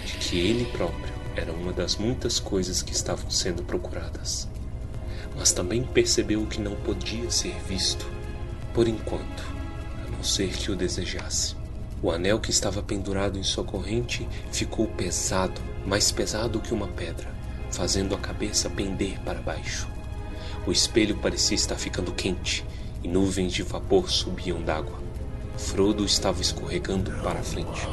[0.05, 4.50] de que ele próprio era uma das muitas coisas que estavam sendo procuradas.
[5.41, 8.07] Mas também percebeu que não podia ser visto,
[8.75, 9.43] por enquanto,
[10.07, 11.57] a não ser que o desejasse.
[12.03, 17.27] O anel que estava pendurado em sua corrente ficou pesado, mais pesado que uma pedra,
[17.71, 19.89] fazendo a cabeça pender para baixo.
[20.67, 22.63] O espelho parecia estar ficando quente
[23.03, 25.01] e nuvens de vapor subiam d'água.
[25.57, 27.89] Frodo estava escorregando para a frente.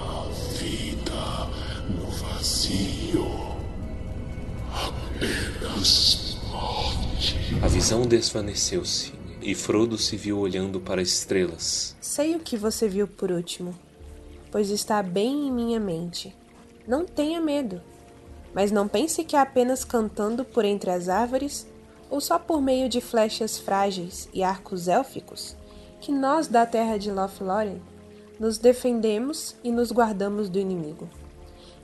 [7.64, 11.96] A visão desvaneceu-se e Frodo se viu olhando para as estrelas.
[12.02, 13.74] Sei o que você viu por último,
[14.52, 16.36] pois está bem em minha mente.
[16.86, 17.82] Não tenha medo,
[18.54, 21.66] mas não pense que é apenas cantando por entre as árvores
[22.10, 25.56] ou só por meio de flechas frágeis e arcos élficos
[26.02, 27.82] que nós da terra de Lothlórien
[28.40, 31.10] nos defendemos e nos guardamos do inimigo.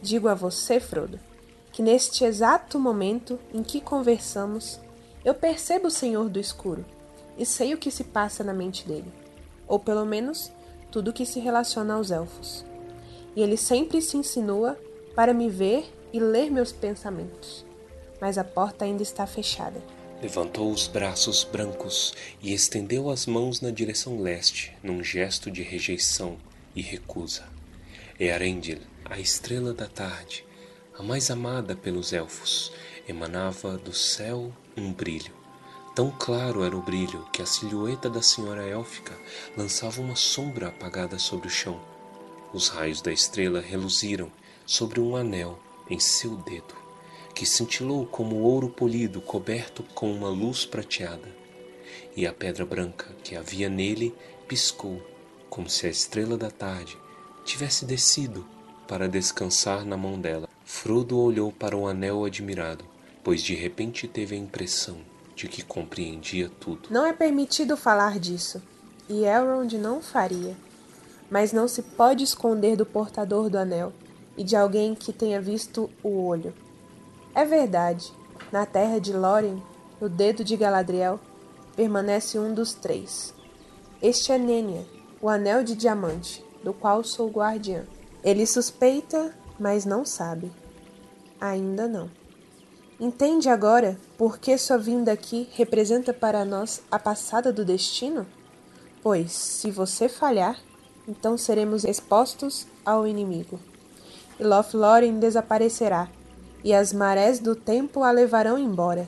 [0.01, 1.19] Digo a você, Frodo,
[1.71, 4.79] que neste exato momento em que conversamos,
[5.23, 6.85] eu percebo o Senhor do Escuro
[7.37, 9.11] e sei o que se passa na mente dele,
[9.67, 10.51] ou pelo menos
[10.91, 12.65] tudo o que se relaciona aos elfos.
[13.35, 14.77] E ele sempre se insinua
[15.15, 17.65] para me ver e ler meus pensamentos,
[18.21, 19.81] mas a porta ainda está fechada.
[20.21, 26.37] Levantou os braços brancos e estendeu as mãos na direção leste, num gesto de rejeição
[26.75, 27.43] e recusa.
[28.19, 30.45] Earendil, a estrela da tarde,
[30.97, 32.71] a mais amada pelos elfos,
[33.07, 35.33] emanava do céu um brilho.
[35.95, 39.15] Tão claro era o brilho que a silhueta da senhora élfica
[39.55, 41.79] lançava uma sombra apagada sobre o chão.
[42.51, 44.31] Os raios da estrela reluziram
[44.65, 45.59] sobre um anel
[45.89, 46.73] em seu dedo,
[47.35, 51.29] que cintilou como ouro polido coberto com uma luz prateada.
[52.15, 54.15] E a pedra branca que havia nele
[54.47, 55.01] piscou,
[55.49, 56.97] como se a estrela da tarde
[57.45, 58.45] tivesse descido
[58.87, 60.49] para descansar na mão dela.
[60.65, 62.85] Frodo olhou para o anel admirado,
[63.23, 64.97] pois de repente teve a impressão
[65.35, 66.89] de que compreendia tudo.
[66.89, 68.61] Não é permitido falar disso,
[69.09, 70.55] e Elrond não faria.
[71.29, 73.91] Mas não se pode esconder do portador do anel
[74.37, 76.53] e de alguém que tenha visto o olho.
[77.33, 78.11] É verdade,
[78.51, 79.61] na terra de Lórien,
[79.99, 81.19] no dedo de Galadriel,
[81.75, 83.33] permanece um dos três.
[84.01, 84.85] Este é Nenya,
[85.21, 87.85] o anel de diamante, do qual sou guardiã.
[88.23, 90.51] Ele suspeita, mas não sabe.
[91.39, 92.09] Ainda não.
[92.99, 98.25] Entende agora por que sua vinda aqui representa para nós a passada do destino?
[99.01, 100.59] Pois, se você falhar,
[101.07, 103.59] então seremos expostos ao inimigo.
[104.39, 106.09] e Lothlórien desaparecerá,
[106.63, 109.07] e as marés do tempo a levarão embora.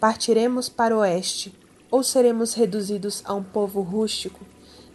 [0.00, 1.54] Partiremos para o oeste,
[1.90, 4.40] ou seremos reduzidos a um povo rústico,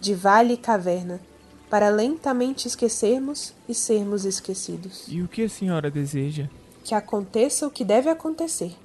[0.01, 1.21] de vale e caverna,
[1.69, 5.05] para lentamente esquecermos e sermos esquecidos.
[5.07, 6.49] E o que a senhora deseja?
[6.87, 8.75] Que aconteça o que deve acontecer.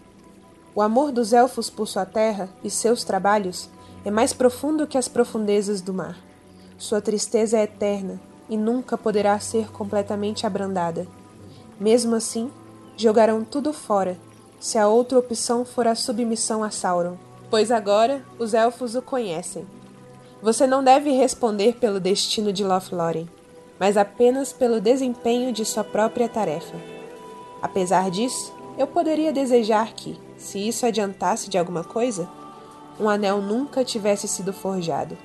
[0.75, 3.71] O amor dos elfos por sua terra e seus trabalhos
[4.05, 6.19] é mais profundo que as profundezas do mar.
[6.77, 11.07] Sua tristeza é eterna e nunca poderá ser completamente abrandada.
[11.81, 12.51] Mesmo assim,
[12.97, 14.19] jogarão tudo fora,
[14.61, 17.17] se a outra opção for a submissão a Sauron,
[17.49, 19.65] pois agora os elfos o conhecem
[20.43, 23.31] você não deve responder pelo destino de Lothlórien,
[23.79, 26.92] mas apenas pelo desempenho de sua própria tarefa.
[27.63, 32.29] Apesar disso, eu poderia desejar que, se isso adiantasse de alguma coisa,
[32.99, 35.17] um anel nunca tivesse sido forjado,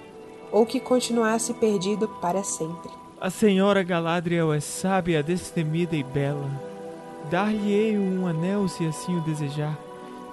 [0.52, 2.90] ou que continuasse perdido para sempre.
[3.20, 6.50] A senhora Galadriel é sábia, destemida e bela.
[7.32, 9.78] Dar-lhe-ei um anel se assim o desejar.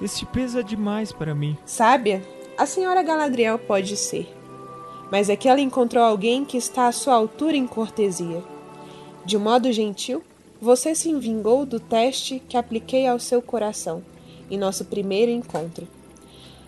[0.02, 1.56] Este peso é demais para mim.
[1.64, 2.22] Sábia,
[2.58, 4.28] a senhora Galadriel pode ser,
[5.10, 8.42] mas é que ela encontrou alguém que está à sua altura em cortesia.
[9.24, 10.22] De modo gentil,
[10.64, 14.03] você se vingou do teste que apliquei ao seu coração
[14.50, 15.87] em nosso primeiro encontro.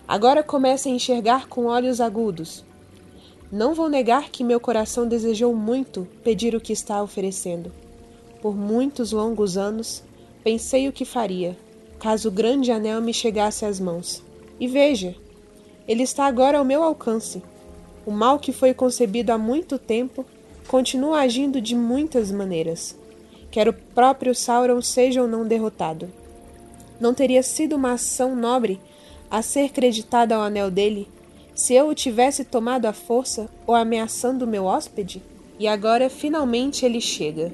[0.07, 2.63] Agora começa a enxergar com olhos agudos.
[3.51, 7.71] Não vou negar que meu coração desejou muito pedir o que está oferecendo.
[8.39, 10.03] Por muitos longos anos,
[10.43, 11.57] pensei o que faria,
[11.97, 14.23] caso o grande anel me chegasse às mãos.
[14.59, 15.15] E veja,
[15.87, 17.41] ele está agora ao meu alcance.
[18.05, 20.23] O mal que foi concebido há muito tempo
[20.67, 22.95] continua agindo de muitas maneiras.
[23.57, 26.07] Quer o próprio Sauron seja ou não derrotado.
[26.99, 28.79] Não teria sido uma ação nobre
[29.31, 31.07] a ser creditada ao anel dele
[31.55, 35.23] se eu o tivesse tomado à força ou ameaçando meu hóspede?
[35.57, 37.51] E agora finalmente ele chega.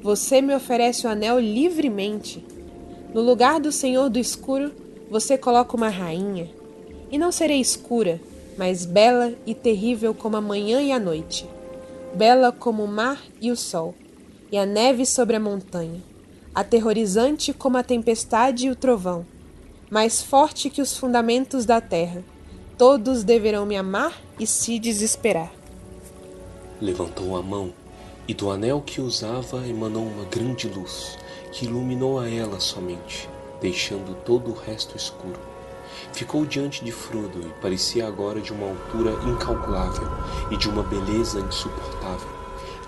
[0.00, 2.42] Você me oferece o anel livremente.
[3.12, 4.72] No lugar do Senhor do Escuro,
[5.10, 6.48] você coloca uma rainha.
[7.10, 8.18] E não serei escura,
[8.56, 11.46] mas bela e terrível como a manhã e a noite,
[12.14, 13.94] bela como o mar e o sol,
[14.52, 16.02] e a neve sobre a montanha,
[16.54, 19.24] aterrorizante como a tempestade e o trovão,
[19.90, 22.22] mais forte que os fundamentos da terra.
[22.76, 25.50] Todos deverão me amar e se desesperar.
[26.80, 27.72] Levantou a mão,
[28.28, 31.16] e do anel que usava emanou uma grande luz,
[31.50, 33.28] que iluminou a ela somente,
[33.60, 35.40] deixando todo o resto escuro.
[36.12, 40.08] Ficou diante de Frodo e parecia agora de uma altura incalculável
[40.50, 42.28] e de uma beleza insuportável,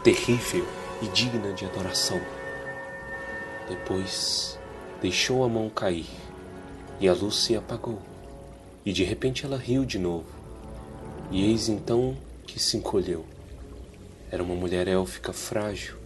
[0.02, 0.66] terrível
[1.04, 2.20] e digna de adoração.
[3.68, 4.58] Depois
[5.02, 6.06] deixou a mão cair
[6.98, 8.00] e a luz se apagou,
[8.84, 10.26] e de repente ela riu de novo.
[11.30, 13.24] E eis então que se encolheu.
[14.30, 15.96] Era uma mulher élfica frágil,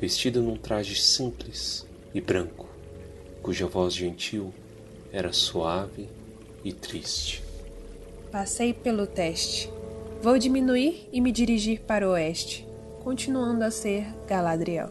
[0.00, 2.66] vestida num traje simples e branco,
[3.42, 4.54] cuja voz gentil
[5.12, 6.08] era suave
[6.64, 7.42] e triste.
[8.32, 9.70] Passei pelo teste.
[10.22, 12.66] Vou diminuir e me dirigir para o oeste,
[13.04, 14.88] continuando a ser Galadriel.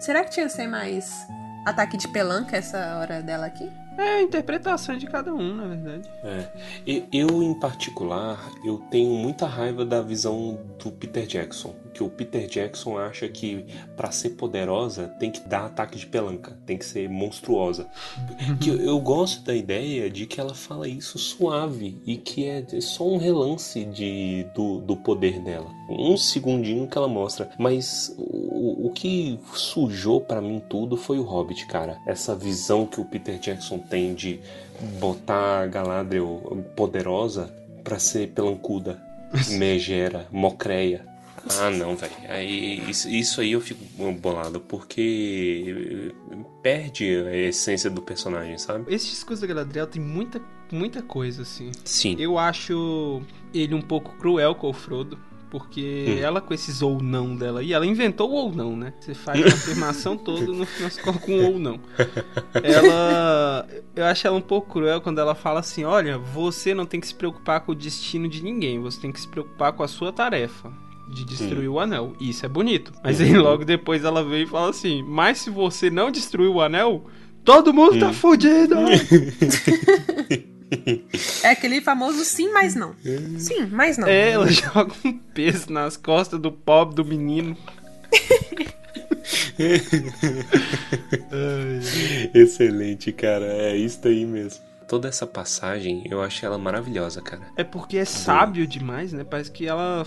[0.00, 1.12] Será que tinha que ser mais
[1.64, 3.70] ataque de pelanca essa hora dela aqui?
[3.96, 6.08] É a interpretação de cada um, na verdade.
[6.24, 6.50] É.
[7.12, 11.74] Eu, em particular, eu tenho muita raiva da visão do Peter Jackson.
[11.98, 16.56] Que o Peter Jackson acha que para ser poderosa tem que dar ataque de pelanca,
[16.64, 17.88] tem que ser monstruosa.
[18.62, 23.04] que eu, gosto da ideia de que ela fala isso suave e que é só
[23.04, 25.68] um relance de, do, do poder dela.
[25.90, 27.50] Um segundinho que ela mostra.
[27.58, 31.98] Mas o, o que sujou para mim tudo foi o Hobbit, cara.
[32.06, 34.38] Essa visão que o Peter Jackson tem de
[35.00, 39.02] botar a Galadriel poderosa pra ser pelancuda,
[39.58, 41.07] megera, mocreia.
[41.60, 42.12] Ah, não, velho.
[42.28, 46.14] Aí, isso, isso, aí eu fico bolado, porque
[46.62, 48.92] perde a essência do personagem, sabe?
[48.92, 51.70] Esse discurso da Galadriel tem muita, muita coisa, assim.
[51.84, 52.16] Sim.
[52.18, 53.22] Eu acho
[53.52, 55.18] ele um pouco cruel com o Frodo.
[55.50, 56.22] Porque hum.
[56.22, 58.92] ela, com esses ou não dela aí, ela inventou o ou não, né?
[59.00, 61.80] Você faz a afirmação toda no final você coloca um ou não.
[62.62, 63.66] Ela.
[63.96, 67.06] Eu acho ela um pouco cruel quando ela fala assim: olha, você não tem que
[67.06, 70.12] se preocupar com o destino de ninguém, você tem que se preocupar com a sua
[70.12, 70.70] tarefa
[71.08, 71.74] de destruir hum.
[71.74, 72.14] o anel.
[72.20, 72.92] Isso é bonito.
[73.02, 76.60] Mas aí logo depois ela vem e fala assim: Mas se você não destruir o
[76.60, 77.04] anel,
[77.44, 78.10] todo mundo tá hum.
[78.10, 78.76] tá fudido!
[81.42, 82.94] É aquele famoso sim, mas não.
[83.38, 84.06] Sim, mas não.
[84.06, 87.56] É, ela joga um peso nas costas do pobre do menino.
[92.34, 93.46] Excelente, cara.
[93.46, 94.62] É isso aí mesmo.
[94.86, 97.42] toda essa passagem, eu achei ela maravilhosa, cara.
[97.56, 99.24] É porque é sábio demais, né?
[99.24, 100.06] Parece que ela.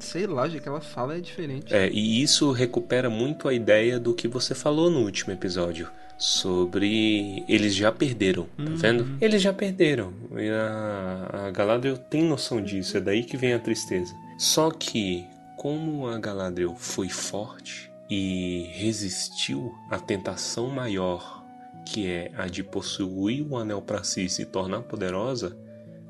[0.00, 1.74] Sei lá, o que ela fala é diferente.
[1.74, 5.88] É, e isso recupera muito a ideia do que você falou no último episódio.
[6.16, 9.06] Sobre eles já perderam, tá vendo?
[9.20, 10.12] Eles já perderam.
[10.36, 14.12] E a, a Galadriel tem noção disso, é daí que vem a tristeza.
[14.36, 15.24] Só que,
[15.56, 21.44] como a Galadriel foi forte e resistiu à tentação maior,
[21.86, 25.56] que é a de possuir o anel para si e se tornar poderosa,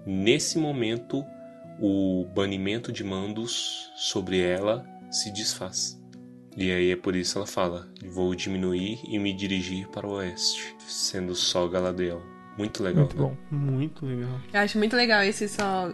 [0.07, 1.23] nesse momento
[1.81, 5.99] o banimento de mandos sobre ela se desfaz.
[6.57, 10.75] E aí é por isso ela fala: vou diminuir e me dirigir para o oeste,
[10.87, 12.23] sendo só Galadriel.
[12.59, 13.05] Muito legal.
[13.05, 13.23] Muito né?
[13.23, 13.37] bom.
[13.57, 14.41] Muito legal.
[14.53, 15.93] Eu acho muito legal esse só.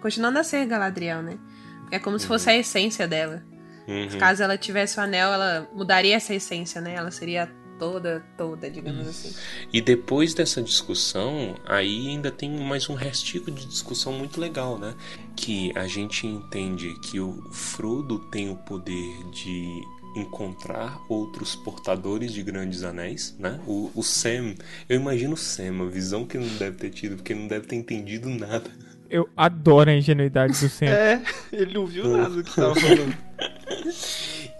[0.00, 1.38] Continuando a ser Galadriel, né?
[1.82, 3.42] Porque é como se fosse a essência dela.
[3.86, 4.18] Uhum.
[4.18, 6.94] Caso ela tivesse o anel, ela mudaria essa essência, né?
[6.94, 9.34] Ela seria toda, toda, digamos assim.
[9.72, 14.94] E depois dessa discussão, aí ainda tem mais um restigo de discussão muito legal, né?
[15.36, 19.82] Que a gente entende que o Frodo tem o poder de
[20.16, 23.60] encontrar outros portadores de grandes anéis, né?
[23.66, 24.54] O, o Sam,
[24.88, 27.48] eu imagino o Sam, a visão que ele não deve ter tido, porque ele não
[27.48, 28.70] deve ter entendido nada.
[29.10, 30.86] Eu adoro a ingenuidade do Sam.
[30.86, 31.22] É,
[31.52, 33.16] ele não viu nada do que tava falando.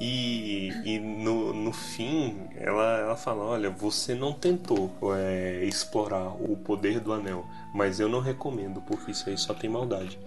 [0.00, 1.37] E, e no,
[1.68, 7.46] no fim, ela, ela fala: Olha, você não tentou é, explorar o poder do anel,
[7.74, 10.18] mas eu não recomendo, porque isso aí só tem maldade.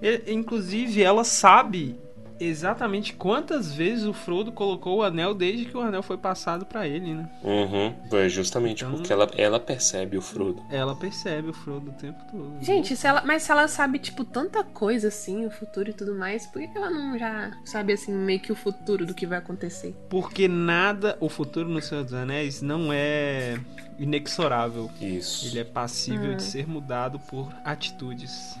[0.00, 1.98] E- Inclusive, ela sabe
[2.40, 6.86] exatamente quantas vezes o Frodo colocou o anel desde que o anel foi passado pra
[6.86, 7.28] ele, né?
[7.42, 10.62] Uhum, é justamente Então- porque ela, ela percebe o Frodo.
[10.70, 12.56] Ela percebe o Frodo o tempo todo.
[12.60, 16.14] Gente, se ela, mas se ela sabe, tipo, tanta coisa assim, o futuro e tudo
[16.14, 19.26] mais, por que que ela não já sabe, assim, meio que o futuro do que
[19.26, 19.94] vai acontecer?
[20.08, 23.58] Porque nada, o futuro no Senhor dos Anéis não é
[23.98, 24.90] inexorável.
[25.00, 25.46] Isso.
[25.46, 26.34] Ele é passível Ah.
[26.36, 28.56] de ser mudado por atitudes.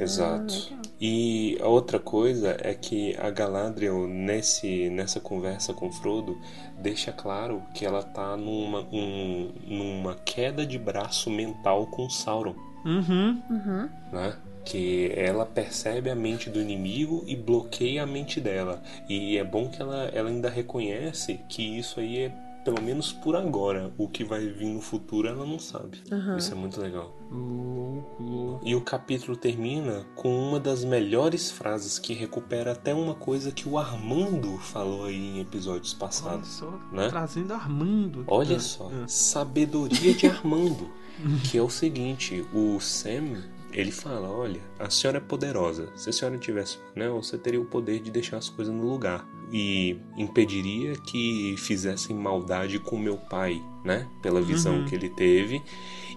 [0.00, 0.54] Exato.
[0.70, 0.86] legal.
[1.00, 6.38] E a outra coisa é que a Galadriel, nesse, nessa conversa com Frodo,
[6.80, 12.54] deixa claro que ela tá numa, um- numa queda de braço mental com Sauron.
[12.84, 13.42] Uhum.
[13.50, 13.88] Uhum.
[14.12, 14.36] né?
[14.64, 18.82] Que ela percebe a mente do inimigo e bloqueia a mente dela.
[19.08, 22.28] E é bom que ela, ela ainda reconhece que isso aí é,
[22.64, 25.98] pelo menos por agora, o que vai vir no futuro ela não sabe.
[26.10, 26.36] Uhum.
[26.36, 27.16] Isso é muito legal.
[27.30, 28.60] Louco, louco.
[28.64, 33.68] E o capítulo termina com uma das melhores frases que recupera até uma coisa que
[33.68, 36.48] o Armando falou aí em episódios Olha passados.
[36.48, 37.08] só, né?
[37.08, 38.24] trazendo Armando.
[38.26, 39.08] Olha Ah, só, ah.
[39.08, 40.88] sabedoria de Armando,
[41.50, 46.12] que é o seguinte, o Sam, ele fala, olha, a senhora é poderosa, se a
[46.12, 50.94] senhora tivesse anel, você teria o poder de deixar as coisas no lugar e impediria
[50.96, 54.84] que fizessem maldade com meu pai, né, pela visão Uhum.
[54.86, 55.62] que ele teve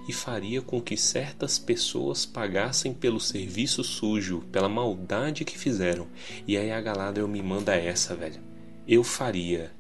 [0.10, 6.08] e faria com que certas pessoas pagassem pelo serviço sujo, pela maldade que fizeram.
[6.48, 8.42] E aí a Galadriel me manda essa, velho.
[8.88, 9.72] Eu faria.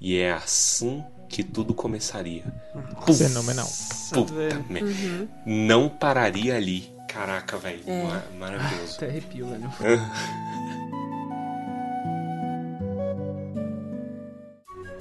[0.00, 2.44] E é assim que tudo começaria.
[3.04, 3.68] Puf, Fenomenal.
[4.12, 4.32] Puta
[4.70, 4.86] merda.
[4.86, 5.28] Uhum.
[5.44, 6.90] Não pararia ali.
[7.08, 7.82] Caraca, velho.
[7.86, 8.02] É.
[8.04, 8.94] Ma- Maravilhoso.
[8.96, 9.70] Até arrepio, velho.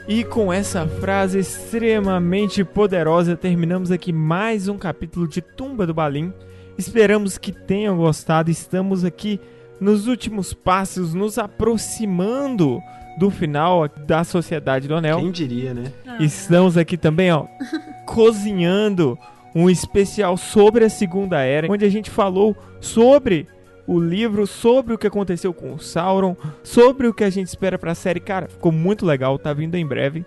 [0.07, 6.33] E com essa frase extremamente poderosa, terminamos aqui mais um capítulo de Tumba do Balim.
[6.77, 8.51] Esperamos que tenham gostado.
[8.51, 9.39] Estamos aqui
[9.79, 12.81] nos últimos passos, nos aproximando
[13.17, 15.19] do final da Sociedade do Anel.
[15.19, 15.93] Quem diria, né?
[16.19, 17.45] Estamos aqui também, ó,
[18.05, 19.17] cozinhando
[19.55, 23.47] um especial sobre a Segunda Era, onde a gente falou sobre
[23.87, 27.77] o livro, sobre o que aconteceu com o Sauron, sobre o que a gente espera
[27.77, 28.19] pra série.
[28.19, 30.25] Cara, ficou muito legal, tá vindo em breve.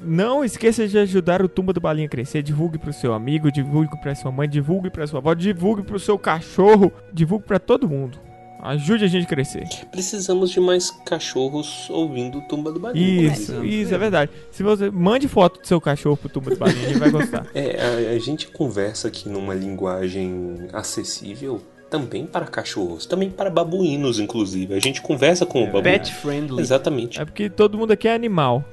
[0.00, 2.42] Não esqueça de ajudar o Tumba do Balinha a crescer.
[2.42, 6.18] Divulgue pro seu amigo, divulgue pra sua mãe, divulgue pra sua avó, divulgue pro seu
[6.18, 8.18] cachorro, divulgue pra todo mundo.
[8.60, 9.68] Ajude a gente a crescer.
[9.90, 13.00] Precisamos de mais cachorros ouvindo Tumba do Balim.
[13.00, 13.82] Isso, inclusive.
[13.82, 14.32] isso é verdade.
[14.50, 17.46] Se você mande foto do seu cachorro pro Tumba do Balinha, ele vai gostar.
[17.54, 24.20] É, a, a gente conversa aqui numa linguagem acessível também para cachorros, também para babuínos,
[24.20, 24.74] inclusive.
[24.74, 25.84] A gente conversa com o babuíno.
[25.84, 26.60] Pet friendly.
[26.60, 27.20] Exatamente.
[27.20, 28.64] É porque todo mundo aqui é animal.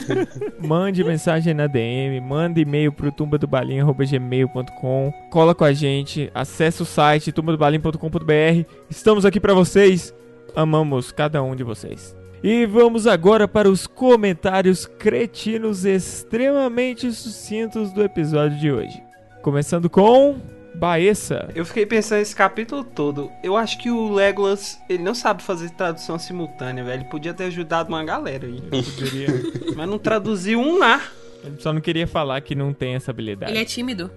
[0.58, 7.32] mande mensagem na DM, manda e-mail pro tumbadobalinha.gmail.com Cola com a gente, acessa o site
[7.32, 10.14] tumbadobalinha.com.br Estamos aqui pra vocês.
[10.54, 12.16] Amamos cada um de vocês.
[12.42, 19.02] E vamos agora para os comentários cretinos extremamente sucintos do episódio de hoje.
[19.42, 21.48] Começando com Baessa.
[21.54, 23.30] Eu fiquei pensando esse capítulo todo.
[23.42, 27.00] Eu acho que o Legolas, ele não sabe fazer tradução simultânea, velho.
[27.00, 28.62] Ele podia ter ajudado uma galera aí.
[29.74, 31.02] Mas não traduziu um lá.
[31.42, 33.52] Ele só não queria falar que não tem essa habilidade.
[33.52, 34.10] Ele é tímido.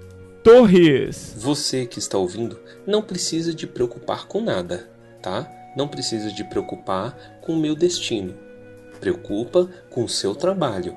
[0.43, 1.36] Torres.
[1.38, 4.89] Você que está ouvindo não precisa de preocupar com nada,
[5.22, 5.49] tá?
[5.76, 8.34] Não precisa de preocupar com o meu destino.
[8.99, 10.95] Preocupa com o seu trabalho.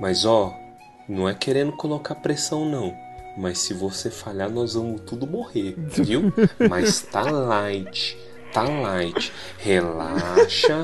[0.00, 0.54] Mas ó,
[1.08, 2.94] não é querendo colocar pressão não.
[3.36, 6.32] Mas se você falhar, nós vamos tudo morrer, viu?
[6.68, 8.16] Mas tá light,
[8.52, 9.32] tá light.
[9.58, 10.82] Relaxa,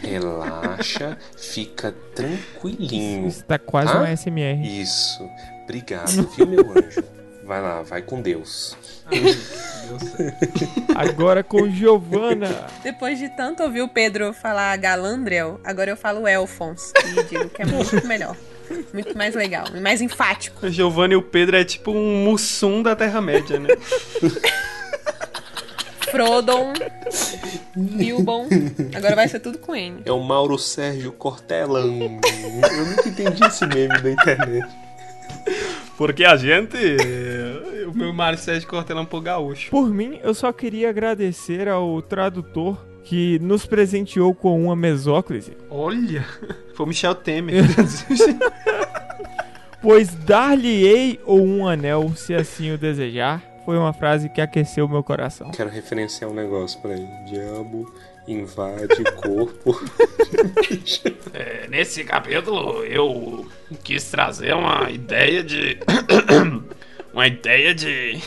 [0.00, 3.28] relaxa, fica tranquilinho.
[3.28, 4.02] Está quase Hã?
[4.02, 4.80] um SMR.
[4.80, 5.28] Isso.
[5.64, 7.02] Obrigado, viu, meu anjo?
[7.44, 8.74] Vai lá, vai com Deus.
[10.94, 12.66] Agora com Giovana.
[12.82, 16.92] Depois de tanto ouvir o Pedro falar Galandriel, agora eu falo Elfons.
[17.04, 18.34] E digo que é muito melhor.
[18.92, 20.66] Muito mais legal e mais enfático.
[20.66, 23.68] O Giovanni e o Pedro é tipo um Mussum da Terra-média, né?
[26.10, 26.72] Frodon,
[27.74, 28.46] Bilbon.
[28.94, 30.02] Agora vai ser tudo com N.
[30.04, 31.82] É o Mauro Sérgio Cortelão.
[31.82, 34.68] Eu nunca entendi esse meme da internet.
[35.96, 36.76] Porque a gente.
[37.88, 39.70] O meu Mário Sérgio Cortelão pro gaúcho.
[39.70, 45.56] Por mim, eu só queria agradecer ao tradutor que nos presenteou com uma mesóclise.
[45.70, 46.24] Olha!
[46.74, 47.64] Foi o Michel Temer.
[49.84, 55.02] Pois dar-lhe-ei ou um anel, se assim o desejar, foi uma frase que aqueceu meu
[55.02, 55.50] coração.
[55.50, 57.06] Quero referenciar um negócio pra ele.
[57.26, 57.92] Diabo
[58.26, 59.78] invade corpo.
[61.34, 63.46] É, nesse capítulo eu
[63.82, 65.78] quis trazer uma ideia de.
[67.12, 68.22] uma ideia de.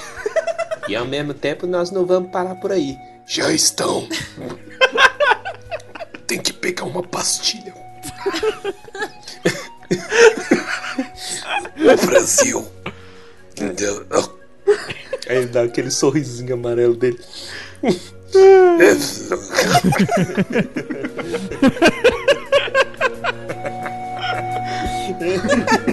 [0.87, 2.95] E ao mesmo tempo nós não vamos parar por aí.
[3.27, 4.07] Já estão.
[6.25, 7.73] Tem que pegar uma pastilha.
[11.75, 12.65] o Brasil.
[15.27, 17.19] Aí dá aquele sorrisinho amarelo dele.